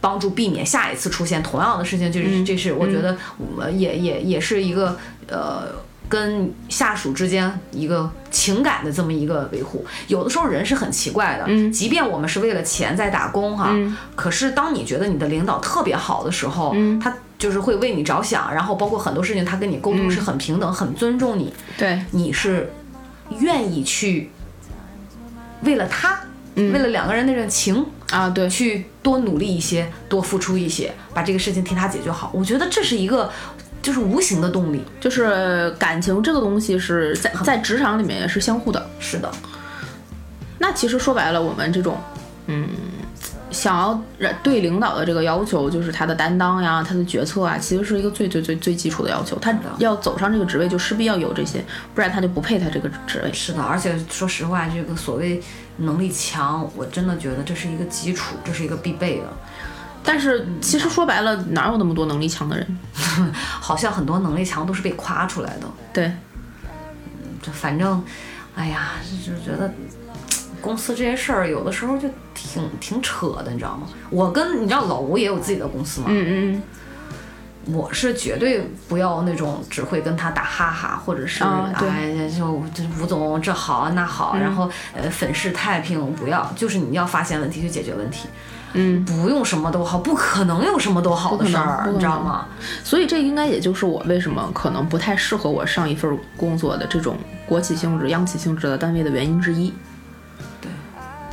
[0.00, 5.64] 帮助避免下一次出现同样的事情，就是、嗯这是我觉得我也也也是一个呃
[6.10, 9.86] 跟下属之间一个情感的这么一个维护。
[10.08, 11.72] 有的时候人是很奇怪的，嗯。
[11.72, 13.96] 即便我们是为了钱在打工哈，嗯。
[14.14, 17.00] 可是当你觉得你的领导特别好的时候，嗯。
[17.00, 22.70] 他就是会为你着想，然后包括很多事情他跟你沟通是很平等、很尊重你，对，你是
[23.38, 24.30] 愿意去
[25.62, 26.20] 为了他，
[26.56, 32.30] 为了两个人那种情，啊对，去多努力一些，多付出一些，把这个事情替他解决好。
[32.34, 33.30] 我觉得这是一个
[33.82, 34.82] 就是无形的动力。
[35.00, 38.84] 就是感情这个东西是在在职场里面也是相互的。
[38.98, 39.30] 是的，
[40.58, 41.96] 那其实说白了，我们这种，
[42.46, 42.68] 嗯，
[43.50, 44.00] 想要
[44.42, 49.38] 对领导的这个要求，就是他的担当呀，他的决策啊，其实是一个最最最最基础的要求。
[49.38, 51.64] 他要走上这个职位，就势必要有这些，
[51.94, 53.32] 不然他就不配他这个职位。
[53.32, 55.42] 是的，而且说实话，这个所谓
[55.78, 59.24] 能力强，我真的觉得这是一个基础，这是一个必备的。
[60.02, 62.78] 但是其实说白了，哪有那么多能力强的人？
[63.34, 65.66] 好像很多能力强都是被夸出来的。
[65.92, 66.10] 对，
[67.42, 68.02] 这反正，
[68.54, 68.92] 哎呀，
[69.24, 69.72] 就觉得
[70.60, 73.86] 公司这些事儿有的时候就挺挺扯的，你知道吗？
[74.10, 76.62] 我跟你知道老吴也有自己的公司嘛，嗯嗯
[77.66, 88.28] 我是绝对不要那种只会跟他打哈哈，或者是、哎呀就这吴总这好那好，然后呃粉饰太平，不要，就是你要发现问题就解决问题，
[88.72, 92.46] 嗯，不用什么都好，不可能有什么都好的事儿，你知道吗？
[92.84, 97.16] 所以这应该也就是我为什么可能不太适合我上一份工作的这种
[97.46, 99.72] 国企性质、央企性质的单位的原因之一。
[100.60, 100.70] 对，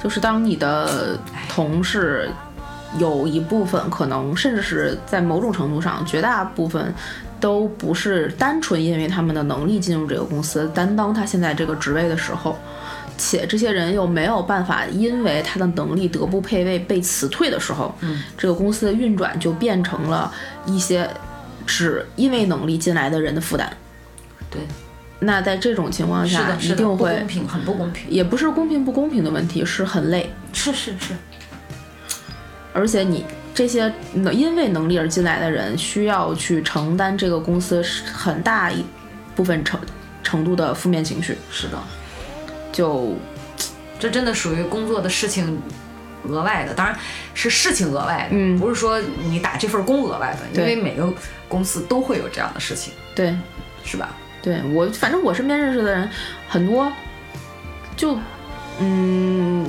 [0.02, 1.18] 就是当你的
[1.48, 2.30] 同事
[2.98, 6.92] 有一部分可能，甚至是在某种程度上，绝大部分
[7.40, 12.58] 都不是单纯因为他们的能力进入这个公司担当他现在这个职位的时候，
[13.18, 20.32] 且这些人又没有办法因为他的能力德不配位被辞退的时候，嗯，这个公司的运转就变成了
[20.66, 21.10] 一些
[21.66, 23.70] 只因为能力进来的人的负担。
[24.50, 24.62] 对，
[25.20, 28.10] 那在这种情况下，一定会不公平，很不公平。
[28.10, 30.32] 也不是公平不公平的问题，是很累。
[30.54, 31.14] 是是是，
[32.74, 38.86] 而且你这些能因为能力而进来的人，需要去承担这个公司很大一
[39.36, 39.80] 部分程
[40.24, 41.78] 程度的负面情绪，是的，
[42.72, 43.16] 就
[44.00, 45.62] 这真的属于工作的事情
[46.28, 46.98] 额外的，当然
[47.34, 51.12] 是事情额外的，嗯不是说你打这份工额外的，因为每个
[51.48, 53.36] 公司都会有这样的事情，对
[53.84, 54.16] 是吧？
[54.42, 56.10] 对我，反正我身边认识的人
[56.48, 56.92] 很多，
[57.96, 58.18] 就
[58.80, 59.68] 嗯。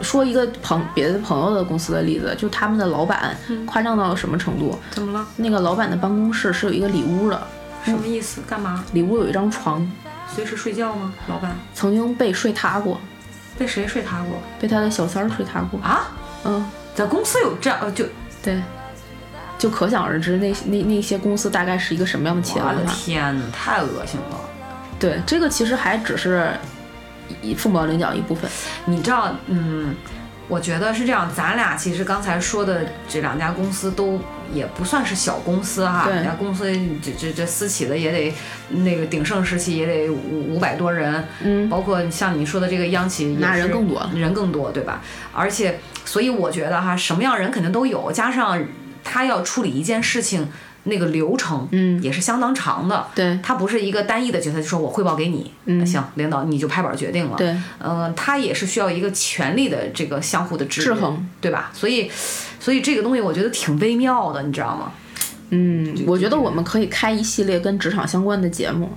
[0.00, 4.78] 说一个朋别的朋友的公司的例子，就他们的老板夸张到了什么程度？
[4.92, 5.26] 怎么了？
[5.34, 7.42] 那个老板的办公室是有一个里屋的，
[7.84, 8.40] 什么意思？
[8.46, 8.84] 干嘛？
[8.92, 9.84] 里屋有一张床，
[10.34, 11.12] 随时睡觉吗？
[11.28, 13.00] 老板曾经被睡塌过，
[13.58, 15.80] 被谁睡塌过被他的小三儿睡塌过。
[15.80, 16.08] 啊？
[16.44, 16.64] 嗯，
[16.94, 18.04] 在公司有这样呃就
[18.42, 18.62] 对，
[19.58, 22.94] 就可想而知那那那些公司大概是一个什么样的企业我的文化。
[22.94, 24.40] 天哪，太恶心了。
[25.00, 26.52] 对，这个其实还只是
[27.42, 28.48] 一凤毛麟角一部分。
[28.84, 29.94] 你知道，嗯，
[30.46, 34.20] 我觉得是这样，咱俩其实刚才说的这两家公司都
[34.52, 36.70] 也不算是小公司哈，对两家公司
[37.02, 38.34] 这这这私企的也得
[38.70, 45.02] 那个鼎盛时期也得五五百多人，嗯，包括像你说的这个央企那人更多人更多，对吧？
[45.32, 48.62] 而且，所以我觉得哈，什么样人肯定都有，加上
[49.04, 50.48] 他要处理一件事情。
[50.88, 53.06] 那个流程，嗯也是相当长的。
[53.14, 57.36] 对他不是一个单一的决策，就说我汇报给你，嗯行，领导你就拍板决定了。
[57.36, 61.70] 对，嗯，它也是需要一个权力的这个相互的制制衡，对吧？
[61.72, 62.10] 所以，
[62.58, 64.92] 所以这个东西我觉得挺微妙的，你知道吗？
[65.50, 68.90] 嗯，我觉得我们可以开一系列跟职场相关的节目，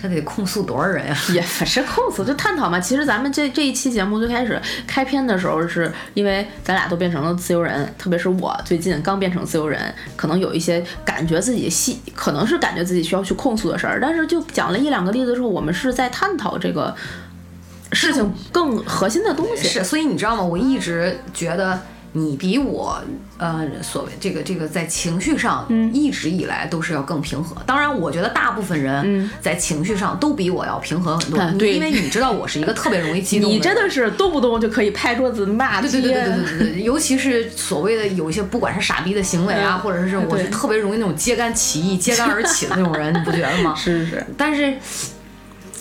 [0.00, 1.16] 这得控诉多少人呀？
[1.32, 2.78] 也不是控诉，就探讨嘛。
[2.78, 13.98] 其实咱们这这一期节目最开始开篇的时候，是因为咱俩都变成了自由人，特别是我最近刚变成自由人，可能有一些感觉自己细，可能是感觉自己需要去控诉的事儿。
[14.00, 16.94] 但是就讲了一两个例子之后，我们是在探讨这个
[17.92, 19.66] 事情更核心的东西。
[19.66, 20.42] 是，所以你知道吗？
[20.44, 21.80] 我一直觉得
[22.18, 23.00] 你比我，
[23.38, 27.56] 呃，所谓这个这个在情绪上，嗯一直以来都是要更平和。
[27.64, 33.56] 当然，我觉得大部分人在情绪上都比我要平和很多，嗯对因为你知道我是一个特别容易激动的人。
[33.56, 43.74] 你真的是动不动就可以拍桌子骂对对对对对对对对，尤其是所谓的有一些不管是傻逼的行为啊，嗯或者是我对是特别容易那种揭竿起义、揭竿而起的那种人，你不觉得吗？
[43.76, 44.74] 是 是是，但是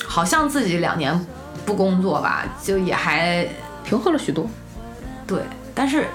[0.06, 1.20] 好像自己两年
[1.66, 3.48] 不工作吧，就也还
[3.84, 4.48] 平和了许多。
[5.26, 5.40] 对，
[5.74, 6.06] 但是。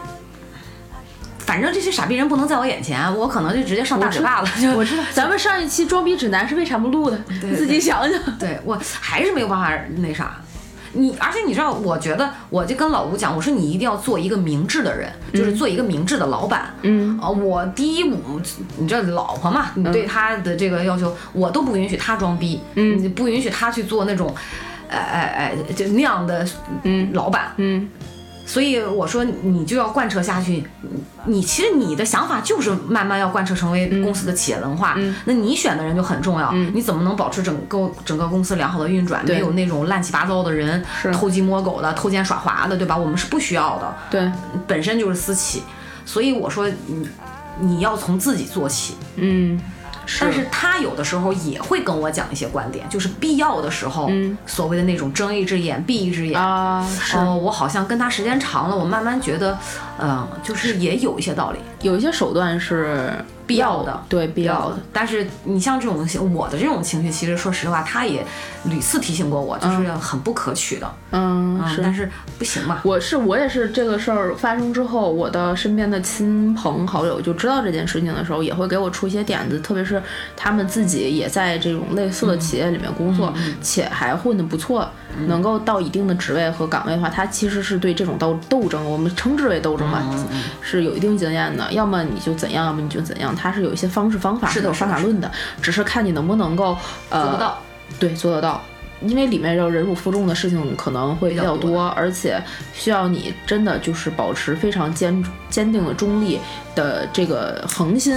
[1.45, 4.49] 反正这些傻逼人不能在我眼前，我可能就直接上大嘴巴了。
[4.61, 7.19] 就我知道，咱们上一期装逼指南是为啥不录的？
[7.41, 8.21] 对你自己想想。
[8.39, 10.37] 对我还是没有办法那啥。
[10.95, 16.67] 你而且你知道，我觉得我就跟老吴讲，我说你一定要做一个明智的人，就是做一个明智的老板。
[16.83, 18.41] 嗯啊，我第一，我
[18.77, 24.35] 你知道老婆嘛，你对她的这个要求，我都不允许她装逼，嗯你不允许她去做那种，
[24.91, 26.47] 哎哎哎，就那样的
[26.83, 27.53] 嗯老板。
[27.57, 27.89] 嗯
[28.53, 35.15] 所以我说你就要贯彻下去，你你其实你的想法就是慢慢要贯彻成为公司的企业文化，嗯。
[35.25, 39.37] 那你选的人就很重要，你怎么能保持整个整个公司良好的运转，对。
[39.37, 40.85] 没有那种乱七八糟的人
[41.15, 42.95] 偷鸡摸狗的、偷奸耍滑的，对吧？
[42.95, 44.31] 我们是不需要的，对，
[44.67, 45.63] 本身就是私企，
[46.05, 47.09] 所以我说你
[47.59, 49.59] 你要从自己做起，嗯，
[50.21, 54.37] 但是他有的时候也会跟我讲一些观点，就是必要的时候，嗯。
[54.47, 56.41] 所谓的那种睁一只眼闭一只眼。
[56.41, 57.17] 啊，是。
[57.17, 59.59] 哦，我好像跟他时间长了，我慢慢觉得，
[60.01, 63.13] 嗯、就是也有一些道理，有一些手段是
[63.53, 64.79] 必要的，对必要的。。
[64.93, 68.25] 但是你像这种情，我的这种情绪，其实说实话，他也
[68.65, 70.95] 屡次提醒过我，就是很不可取的。
[71.11, 71.83] 嗯，嗯，是。
[71.83, 72.81] 但是不行嘛。
[72.85, 80.03] 我是我也是这个事儿发生之后，我的身边的亲朋好友就知道这件事情的时候，也会给我出一些点子，特别是
[80.37, 84.91] 他们自己也在这种类似的企业里面工作，且还混得不错，
[85.27, 90.03] 能够到一定的职位和岗位的话，他其实是对这种斗斗争，我们称之为斗争吧，
[90.61, 91.73] 是有一定经验的。
[91.73, 96.77] 要么你就怎样，要么你就怎样，他是有一些方式方法，是有方法论的，只是看你能不能够
[97.11, 97.59] 呃做得到，
[97.99, 98.61] 对，做得到。
[99.07, 102.43] 因为里面要忍辱负重的事情可能会比较多多，而且
[102.73, 106.39] 需要你真的就是保持非常坚坚定的中立
[106.75, 108.15] 的这个恒心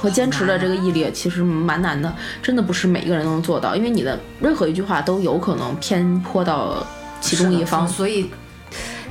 [0.00, 2.12] 和坚持的这个毅力，其实蛮难的，
[2.42, 6.86] 真的不是每一个人都能做到，因为你的任何一句话都有可能偏颇到
[7.20, 7.86] 其中一方。
[7.86, 8.30] 所以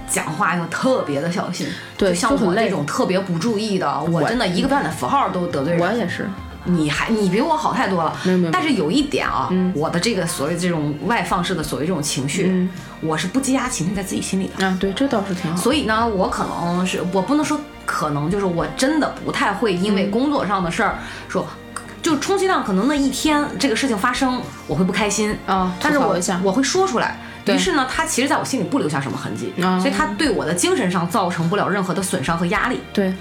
[0.07, 1.67] 讲话要特别的小心。
[1.97, 5.81] 对像我这种特别不注意的，我真的一个标点符号都得罪人。
[5.81, 6.29] 我也是，
[6.65, 8.13] 你还你比我好太多了。
[8.23, 12.69] 没有没有但是有一点啊，我的这个所谓这种外放式的所谓这种情绪，嗯
[13.01, 14.65] 我是不积压情绪在自己心里的。
[14.65, 15.57] 啊，对，这倒是挺好。
[15.57, 20.97] 所以呢，我可能是我不能说可能，就是我真的不太会因为工作上的事儿、
[21.27, 21.47] 说，
[22.01, 27.19] 就充其量可能那一天这个事情发生，我会不开心啊但是我我会说出来。
[27.47, 32.79] 于是呢，他其实在我心里不留下什么痕迹，啊所以他对我的精神上造成不了任何的损伤和压力。
[32.91, 33.13] 对，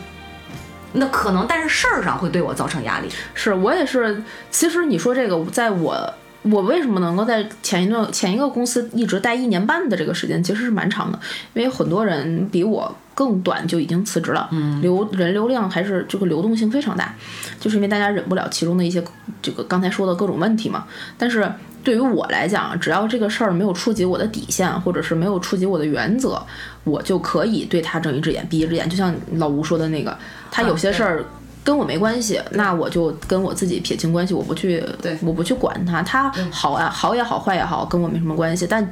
[0.94, 3.08] 那可能，但是事儿上会对我造成压力。
[3.34, 4.22] 是我也是。
[4.50, 11.18] 其实你说这个，在我我为什么能够在前一段前一个公司一直待一年半的这个时间，其实是蛮长的，
[11.54, 17.14] 因为很多人比我更短就已经辞职了，嗯，流人流量还是这个流动性非常大，
[17.58, 19.02] 就是因为大家忍不了其中的一些
[19.42, 20.84] 这个刚才说的各种问题嘛。
[21.16, 21.50] 但是
[21.82, 26.42] 对于我来讲，只要这个事儿没有触及我的底线，或者是没有触及我的原则，
[26.84, 28.88] 我就可以对他睁一只眼闭一只眼。
[28.88, 30.16] 就像老吴说的那个，
[30.54, 31.24] 他有些事儿。
[31.64, 38.66] 跟我没关系，那我就跟我自己撇清关系，我不去，对我不去管他，他好啊，好也好，坏也好，跟我没什么关系。
[38.66, 38.86] 但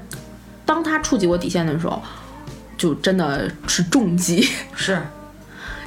[0.64, 2.00] 当他触及我底线的时候，
[2.78, 4.98] 就真的是重击， 是，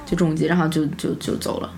[0.06, 1.72] 就重击，然后就就就走了。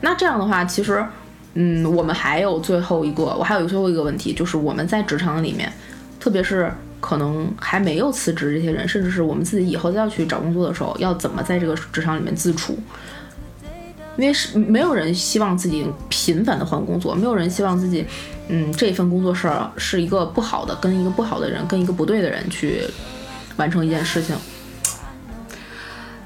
[0.00, 1.06] 那这样的话，其实，
[1.54, 5.72] 嗯，我们还有最后一个，我还有最后一个问题，就是我们在职场里面，
[6.18, 12.78] 特别是可能还没有辞职这些人，甚至是我们自己以后再要去找工作的时候，要怎么在这个职场里面自处？
[14.16, 18.04] 因为是没有人希望自己频繁的换工作，没有人希望自己，
[18.48, 22.82] 嗯，这份工作事儿是一个不好的，跟一个不好的人，跟一个不对的人去
[23.56, 24.36] 完成一件事情。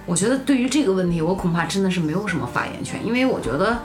[0.07, 3.79] 我觉得对于这个问题，我恐怕真的是没有什么发言权，因为我觉得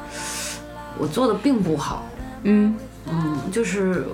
[0.98, 2.10] 我做的并不好。
[2.44, 2.76] 嗯
[3.12, 4.06] 嗯，就是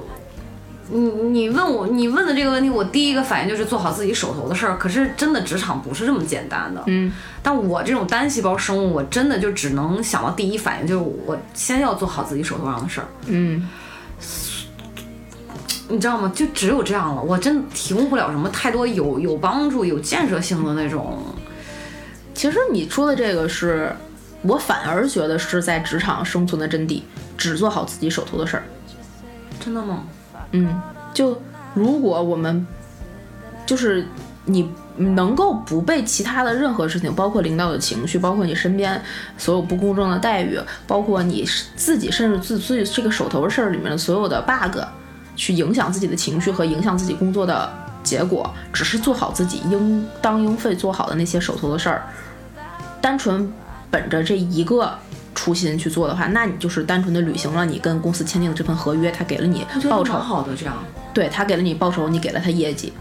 [0.87, 4.77] 你你问我你问的这个问题，我第一个反应就是做好自己手头的事儿。
[4.77, 6.83] 可是真的职场不是这么简单的。
[6.87, 7.11] 嗯，
[7.41, 13.07] 但我这种单细胞生物，我真的就只能想到第一反应就是我先要做好自己手头上的事儿。
[13.25, 13.67] 嗯，
[15.89, 16.31] 你知道吗？
[16.35, 21.17] 就只有这样了，我真提供不了什么太多有有帮助、有建设性的那种。
[22.35, 23.95] 其实你说的这个是，
[24.43, 27.01] 我反而觉得是在职场生存的真谛，
[27.35, 28.63] 只做好自己手头的事儿。
[29.59, 30.03] 真的吗？
[30.51, 30.81] 嗯，
[31.13, 31.41] 就
[31.73, 32.65] 如果我们
[33.65, 34.05] 就是
[34.45, 39.01] 你能够不被其他的任何事情，包括领导的情绪，包括你身边
[39.37, 44.79] 所有不公正的待遇，包括你自己甚至自自己这个手头的事儿里面的所有的 bug，
[45.35, 47.69] 去影响自己的情绪和影响自己工作的
[48.03, 52.03] 结果，只是做好自己应当应费做好的那些手头的事儿，
[53.01, 53.51] 单纯
[53.89, 54.97] 本着这一个。
[55.35, 60.75] 初心去做的话，那你就是单纯的履行了你跟公司签订的这份合约，他给了你报酬，好的，这样
[61.13, 62.91] 对他给了你报酬，你给了他业绩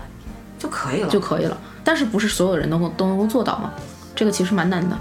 [0.59, 1.57] 就可以了，就可以了。
[1.83, 3.73] 但是不是所有人都能都能够做到吗？
[4.15, 4.99] 这个其实蛮难的。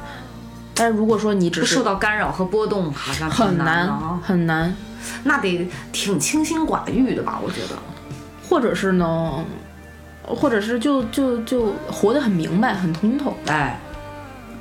[0.75, 4.75] 但是如果说你只是受到干扰和波动，好像很难难很难，
[5.23, 7.39] 那得挺清心寡欲的吧？
[7.43, 7.75] 我觉得，
[8.49, 9.45] 或者是呢，
[10.23, 13.35] 或者是就就就活得很明白很通透。
[13.45, 13.79] 哎，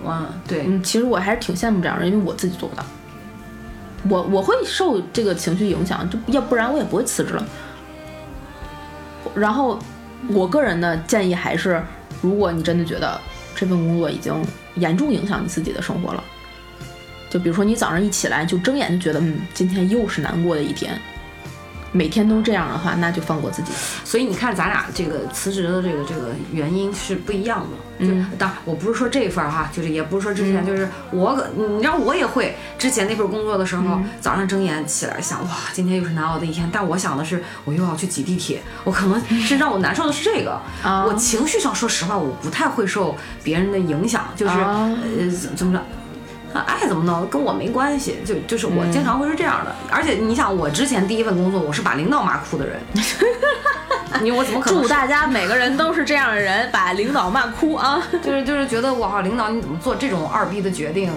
[0.06, 2.84] 嗯，对，嗯，其实我还是挺羡慕这样的，因为我自己做不到。
[4.08, 7.46] 我我会受这个情绪影响，就要不然我也不会辞职了。
[9.34, 9.78] 然后，
[10.28, 11.80] 我个人的建议还是，
[12.20, 13.20] 如果你真的觉得
[13.54, 14.34] 这份工作已经
[14.74, 16.24] 严重影响你自己的生活了，
[17.30, 21.00] 就比如说你早上一起来就睁眼就觉得，嗯，今天又是难过的一天，
[21.92, 23.70] 每天都这样的话，那就放过自己。
[24.04, 27.66] 所以你看，咱俩这个辞职的这个这个原因是不一样的。
[27.98, 36.68] 嗯，当然我不是说这份儿哈，就是也不是说之前，就是我可你知道我也会之前那份工作的时候，早上睁眼起来想，哇，今天又是难熬的一天。
[36.72, 40.58] 但我想的是，我又要去挤地铁，我可能是让我难受的是这个。
[40.82, 43.14] 啊我情绪上，说实话，我不太会受
[43.44, 45.80] 别人的影响，就是、啊呃怎怎么着。
[46.52, 52.80] 啊爱怎么弄跟我没关系，就就是我经常会是这样的，而且你想，我之前第一份工作，我是把领导骂哭的人，
[54.22, 61.12] 你我怎么可能祝大家每个人都是这样的人，把领导骂哭啊 就是就是觉得哇，领导你怎么做这种二逼的决定？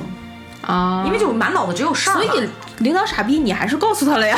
[0.61, 1.03] 啊！
[1.05, 2.13] 因为就满脑子只有事儿。
[2.13, 4.35] 所以领导傻逼，你还是告诉他了呀，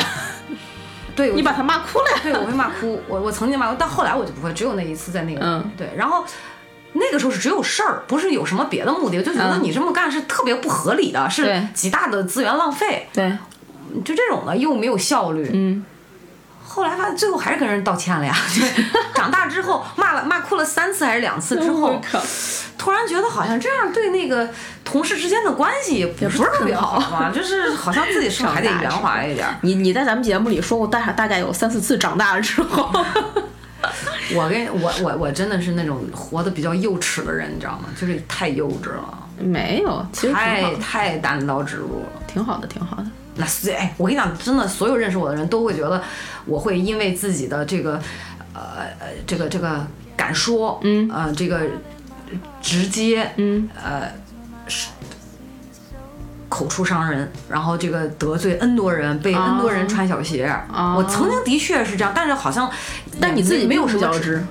[1.16, 2.20] 对你把他骂哭了呀。
[2.22, 6.24] 对我会骂哭，我我曾经骂过，但后来我就不会，只有那一次在那个、嗯对，然后。
[6.94, 13.36] 那个时候是只有事儿，不是有什么别的目的，就觉得嗯你这么干是特别不合理的，是极大的资源浪费，对，
[14.04, 15.50] 就这种的又没有效率。
[15.52, 15.84] 嗯，
[16.66, 18.84] 后来发现最后还是跟人道歉了呀，就是
[19.14, 22.00] 长大之后骂了骂哭了三次还是两次之后，
[22.76, 24.48] 突然觉得好像这样对那个
[24.84, 29.46] 同事之间的关系也不是特别好嘛，就是好像自己是不是 还得圆滑一点。
[29.62, 32.90] 你你在咱们节目里说过大大概有三四次长大了之后，
[34.34, 37.88] 我跟我我我真的是那种活得比较幼齿的人，你知道吗？
[37.98, 42.08] 就是太幼稚了，没有，其实太的，太单刀直入了。
[42.26, 43.06] 挺好的，挺好的。
[43.36, 46.02] 那是哎，我跟你讲，真的，所有认识我的人都会觉得
[46.44, 48.00] 我会因为自己的这个
[48.52, 51.60] 呃呃这个这个敢说，嗯呃这个
[52.60, 54.10] 直接，嗯呃
[54.66, 54.88] 是
[56.58, 60.52] 口出伤人，然后这个得罪 N 多人，被 N 多人穿小鞋。
[60.74, 62.68] 哦我曾经的确是这样，但是好像
[63.20, 64.48] 但你自己没有并什么指，不较真，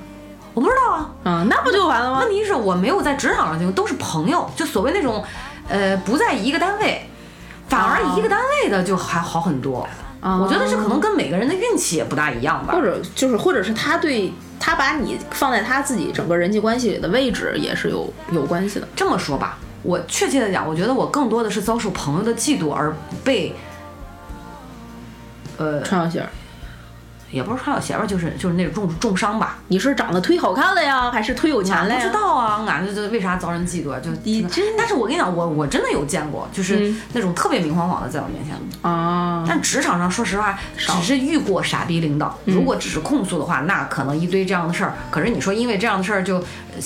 [0.53, 1.09] 我不知道啊。
[1.25, 2.29] 嗯，那不就完了吗问？
[2.29, 5.21] 题是我没有在职场上经历，都是朋友，就所谓那种，
[5.67, 7.05] 呃，不在一个单位，
[7.67, 9.85] 反而一个单位的就还好很多。
[10.19, 12.81] 啊我觉得这可能跟每个人的运气也不大一样吧或。
[12.81, 18.87] 者就是，或者是他对他把你放在他自己整个人际关系里的位置也是有有关系的。
[18.95, 19.57] 这么说吧，
[19.87, 23.55] 我确切的讲，我觉得我更多的是遭受朋友的嫉妒而被，
[25.57, 26.27] 呃，穿上鞋儿，
[27.31, 29.57] 也不是穿小鞋吧，就是就是那种重重伤吧。
[29.67, 32.09] 你是长得忒好看了呀，还是忒有钱俺不知？
[32.09, 33.99] 道啊，俺这这为啥遭人嫉妒啊？
[33.99, 42.37] 就你真但是我跟你讲，我我真的有见过，就是嗯那种特别明晃晃的在我面前啊，但职场上，说实话，只是遇过傻逼领导。
[42.45, 44.93] 嗯如果只是控诉的话，那可能一堆这样的事儿。
[45.11, 46.81] 可是你说因为这样的事儿就，呃，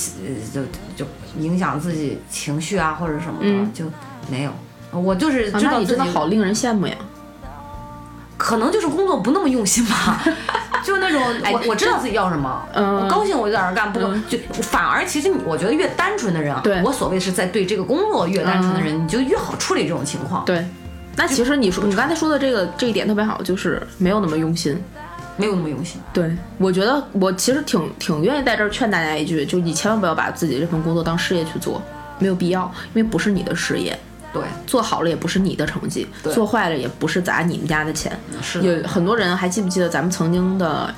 [0.54, 0.62] 就
[0.96, 1.06] 就
[1.38, 3.86] 影响自己情绪啊，或者什么的，嗯就
[4.30, 4.52] 没有。
[4.92, 6.96] 我就是知道自己真的好令人羡慕呀。
[8.42, 10.20] 可能就是工作不那么用心吧，
[10.84, 11.22] 就那种
[11.54, 12.00] 我我知道。
[12.00, 12.96] 自己要什么，嗯。
[12.96, 14.24] 我高兴我就在那儿干，不嗯。
[14.28, 16.82] 就反而其实你我觉得越单纯的人啊，对。
[16.82, 20.66] 我所谓是在对这个工作越单纯的人，你就越好处理这种情况，对，
[21.16, 24.82] 那其实你说你刚才说的这个这一点特别好，就是没有那么用心。
[25.38, 26.00] 没有那么用心。
[26.14, 31.82] 对，我觉得我其实挺挺愿意在这儿劝大家一句，就你千万不要把自己这份工作当事业去做，
[32.20, 33.98] 没有必要，因为不是你的事业，
[34.34, 38.18] 对，做好了也不是你的成绩，做坏了也不是砸你们家的钱。
[38.42, 40.94] 是，有很多人还记不记得咱们曾经的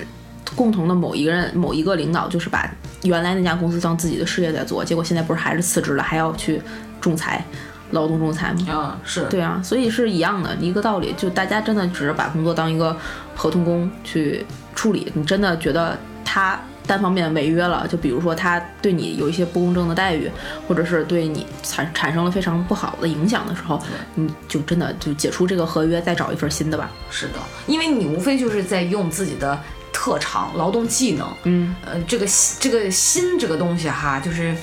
[0.56, 2.70] 共同的某一个人、某一个领导，就是把
[3.04, 6.62] 原来那家公司当自己的事业在做，结果现在不是还是辞职了，还要去
[7.02, 7.44] 仲裁、
[7.92, 8.72] 劳动仲裁吗？
[8.72, 12.96] 啊，是对啊，所以是一样的一个道理，就大家真的只是把工作当一个
[13.36, 20.30] 合同工去处理，你真的觉得他单方面违约了，就比如说他对你有一些不公正的待遇，
[20.68, 23.82] 或者是对你产产生了非常不好的影响的时候，
[24.16, 26.92] 你就真的就解除这个合约，再找一份新的吧。
[27.10, 27.34] 是的，
[27.68, 29.58] 因为你无非就是在用自己的
[29.92, 32.26] 特长、劳动技能，嗯，呃，这个
[32.60, 34.54] 这个心这个东西哈，就是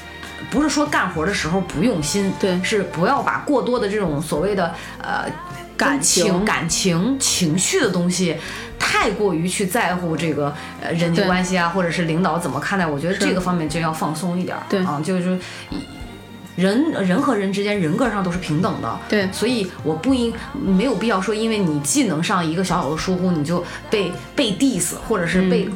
[0.50, 5.24] 不是说干活的时候不用心，对是不要把过多的这种所谓的呃
[5.76, 8.36] 感、情感情、情绪的东西。
[8.92, 14.62] 太过于去在乎这个呃人际关系啊，或者是领导怎么看待，我觉得这个方面就要放松一点儿。
[14.68, 15.38] 对啊，就是
[16.56, 18.98] 人人和人之间人格上都是平等的。
[19.08, 25.68] 对所以我不应没有必要说，因为你技能上一个小小的疏忽，你就被被 diss 或者是被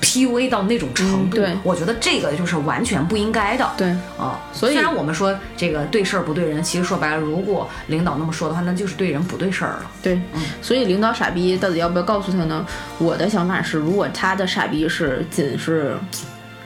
[0.00, 1.36] PUA 到那种程度。
[1.36, 3.70] 嗯对我觉得这个就是完全不应该的。
[3.76, 9.90] 对，啊，所以虽然我们说这个对事儿不对人，其实说白了，如果领导那么说的话，那就是对人不对事儿了。
[10.02, 10.20] 对，
[10.60, 12.66] 所以领导傻逼到底要不要告诉他呢？
[12.98, 15.96] 我的想法是，如果他的傻逼是仅是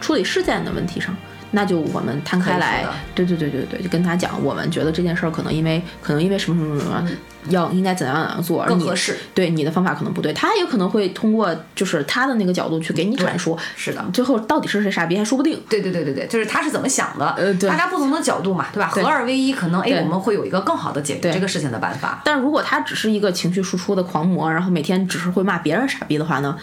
[0.00, 1.16] 处理事件的问题上，
[1.52, 2.84] 那就我们摊开来
[3.14, 7.08] 对对对对对，就跟他讲，我们觉得这件事儿可能因为可能因为什么什么什么，
[7.48, 9.16] 要应该怎样怎样做，更合适。
[9.34, 14.04] 对你的方法可能不对，他也可能会通过就是他的那个角度去给你阐述，是的。
[14.12, 15.62] 最后到底是谁傻逼还说不定。
[15.68, 18.88] 对对对对对，就是他是怎么想的，呃对大家不同的角度嘛，对吧？
[18.88, 22.20] 合二为一，可能哎，我们会有一个更好的解决这个事情的办法。
[22.24, 26.56] 但如果他只是一个情绪输出的狂魔，然后每天只是会骂别人傻逼的话呢，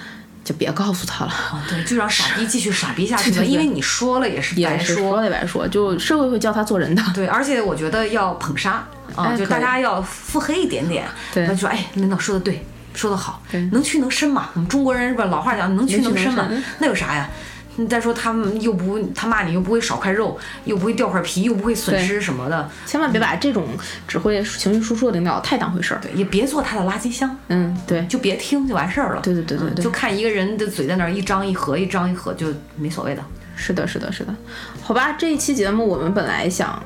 [0.43, 1.31] 就别告诉他了。
[1.31, 7.01] 啊，对，就让傻逼继续傻逼下去吧，因为你说了也是白说说了也白说，就社会会教他做人的。
[7.13, 8.85] 对，而且我觉得要捧杀
[9.15, 14.49] 啊，就大家要腹黑一点点，对那就说哎，领导说的对，说的好对，能屈能伸嘛。
[14.53, 17.29] 我们中国人是吧，老话讲能屈能伸嘛伸，那有啥呀？
[17.75, 23.67] 你再说他们又不他骂你又不会少块肉，又不会掉块皮，又不会损失什么的，千万别把这种
[24.07, 25.99] 只会情绪输出的领导太当回事儿。
[26.01, 29.21] 对，也别做他的垃圾箱，嗯，对，就别听就完事儿了。
[29.21, 33.23] 对对对对对嗯就看一个人的嘴在那儿一张一合，一张一合就没所谓的。
[33.55, 34.35] 是的，是的，是的。
[34.81, 36.81] 好吧，这一期节目我们本来想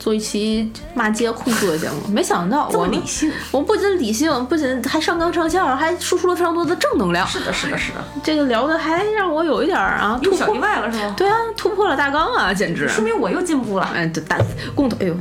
[0.00, 7.26] 做一期骂街控诉的节目，没想到我理性，我不仅理性，不仅还上纲上线，还输出了非常多的正能量。
[7.26, 11.14] 是的，是的，是的，这个聊的还让我有一点儿啊突破意，外了是吗？
[11.18, 12.88] 对啊，突破了大纲啊，简直。
[12.88, 13.90] 说明我又进步了。
[13.94, 14.38] 哎，对大
[14.74, 15.14] 共同，哎呦，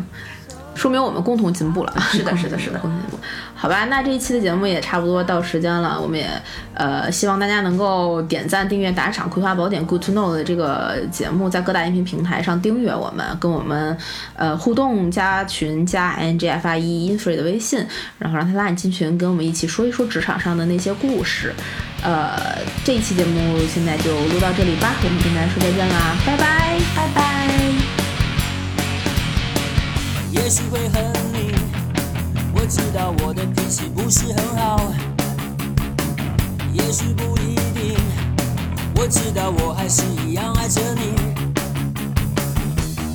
[0.75, 1.93] 说明我们共同进步了。
[2.11, 3.19] 是的是的是的共同进步。
[3.61, 6.25] 好吧，那这一期的节目也差不多到时间了，我们也
[6.73, 13.97] 呃希望大家能够点赞、订阅、打赏《葵花宝典 Good to Know》的这个节目，在各大音频平台上订阅我们，跟我们
[14.37, 17.85] 呃互动、加群、加 N G F I E Infree 的微信，
[18.17, 21.53] 然后让他拉你进群，跟我们一起说一说职场上的那些故事。
[22.01, 22.39] 呃，
[22.85, 27.49] 这一期节目现在就录到这里吧，我们跟大家说再见啦，拜拜，拜拜。
[30.31, 31.18] 也许会很，
[32.69, 34.79] 知道我的脾气不是很好。
[36.71, 37.97] 也许不一定，
[38.95, 41.15] 我知道我还是一样爱着你。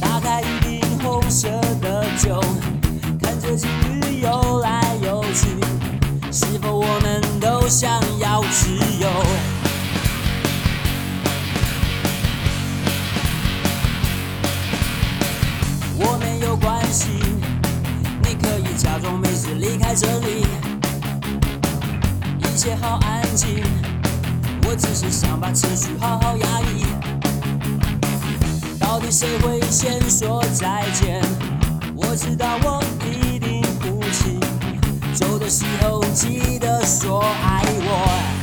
[0.00, 1.48] 打开一瓶红色
[1.80, 2.40] 的酒，
[3.22, 3.70] 看着情
[4.00, 5.46] 侣游来游去，
[6.32, 8.70] 是否我们都想要自
[9.00, 9.08] 由？
[15.96, 17.06] 我没有关系，
[18.76, 20.44] 假装没事离开这里，
[22.38, 23.62] 一切好安静。
[24.66, 26.84] 我只是想把情绪好好压抑。
[28.78, 31.22] 到底谁会先说再见？
[31.94, 34.40] 我知道我一定不行。
[35.14, 38.33] 走的时候记得说爱我，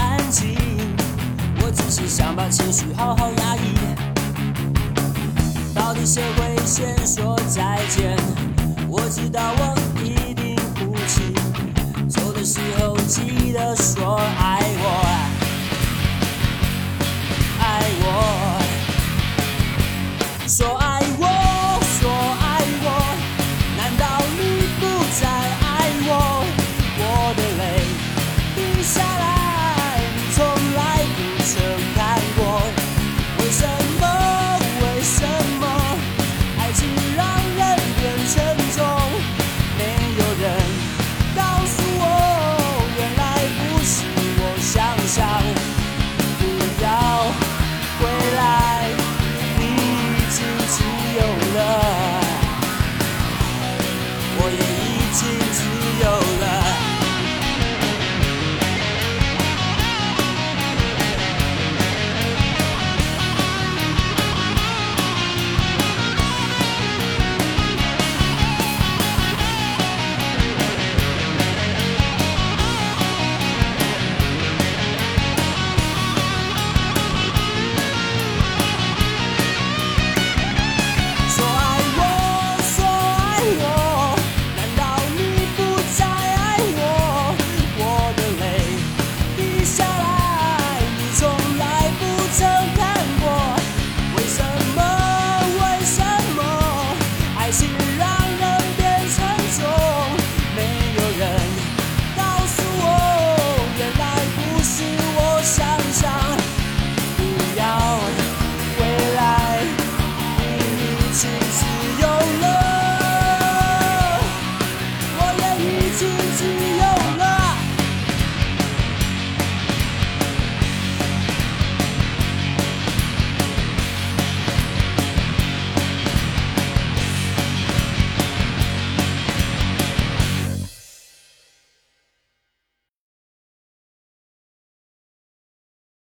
[0.00, 0.56] 安静，
[1.60, 3.74] 我只是想把情绪好好压抑。
[5.74, 8.16] 到底谁会先说再见？
[8.88, 11.32] 我知道我一定哭泣。
[12.08, 14.84] 走的时候记得说爱我，
[17.60, 18.08] 爱我，
[20.48, 20.99] 说爱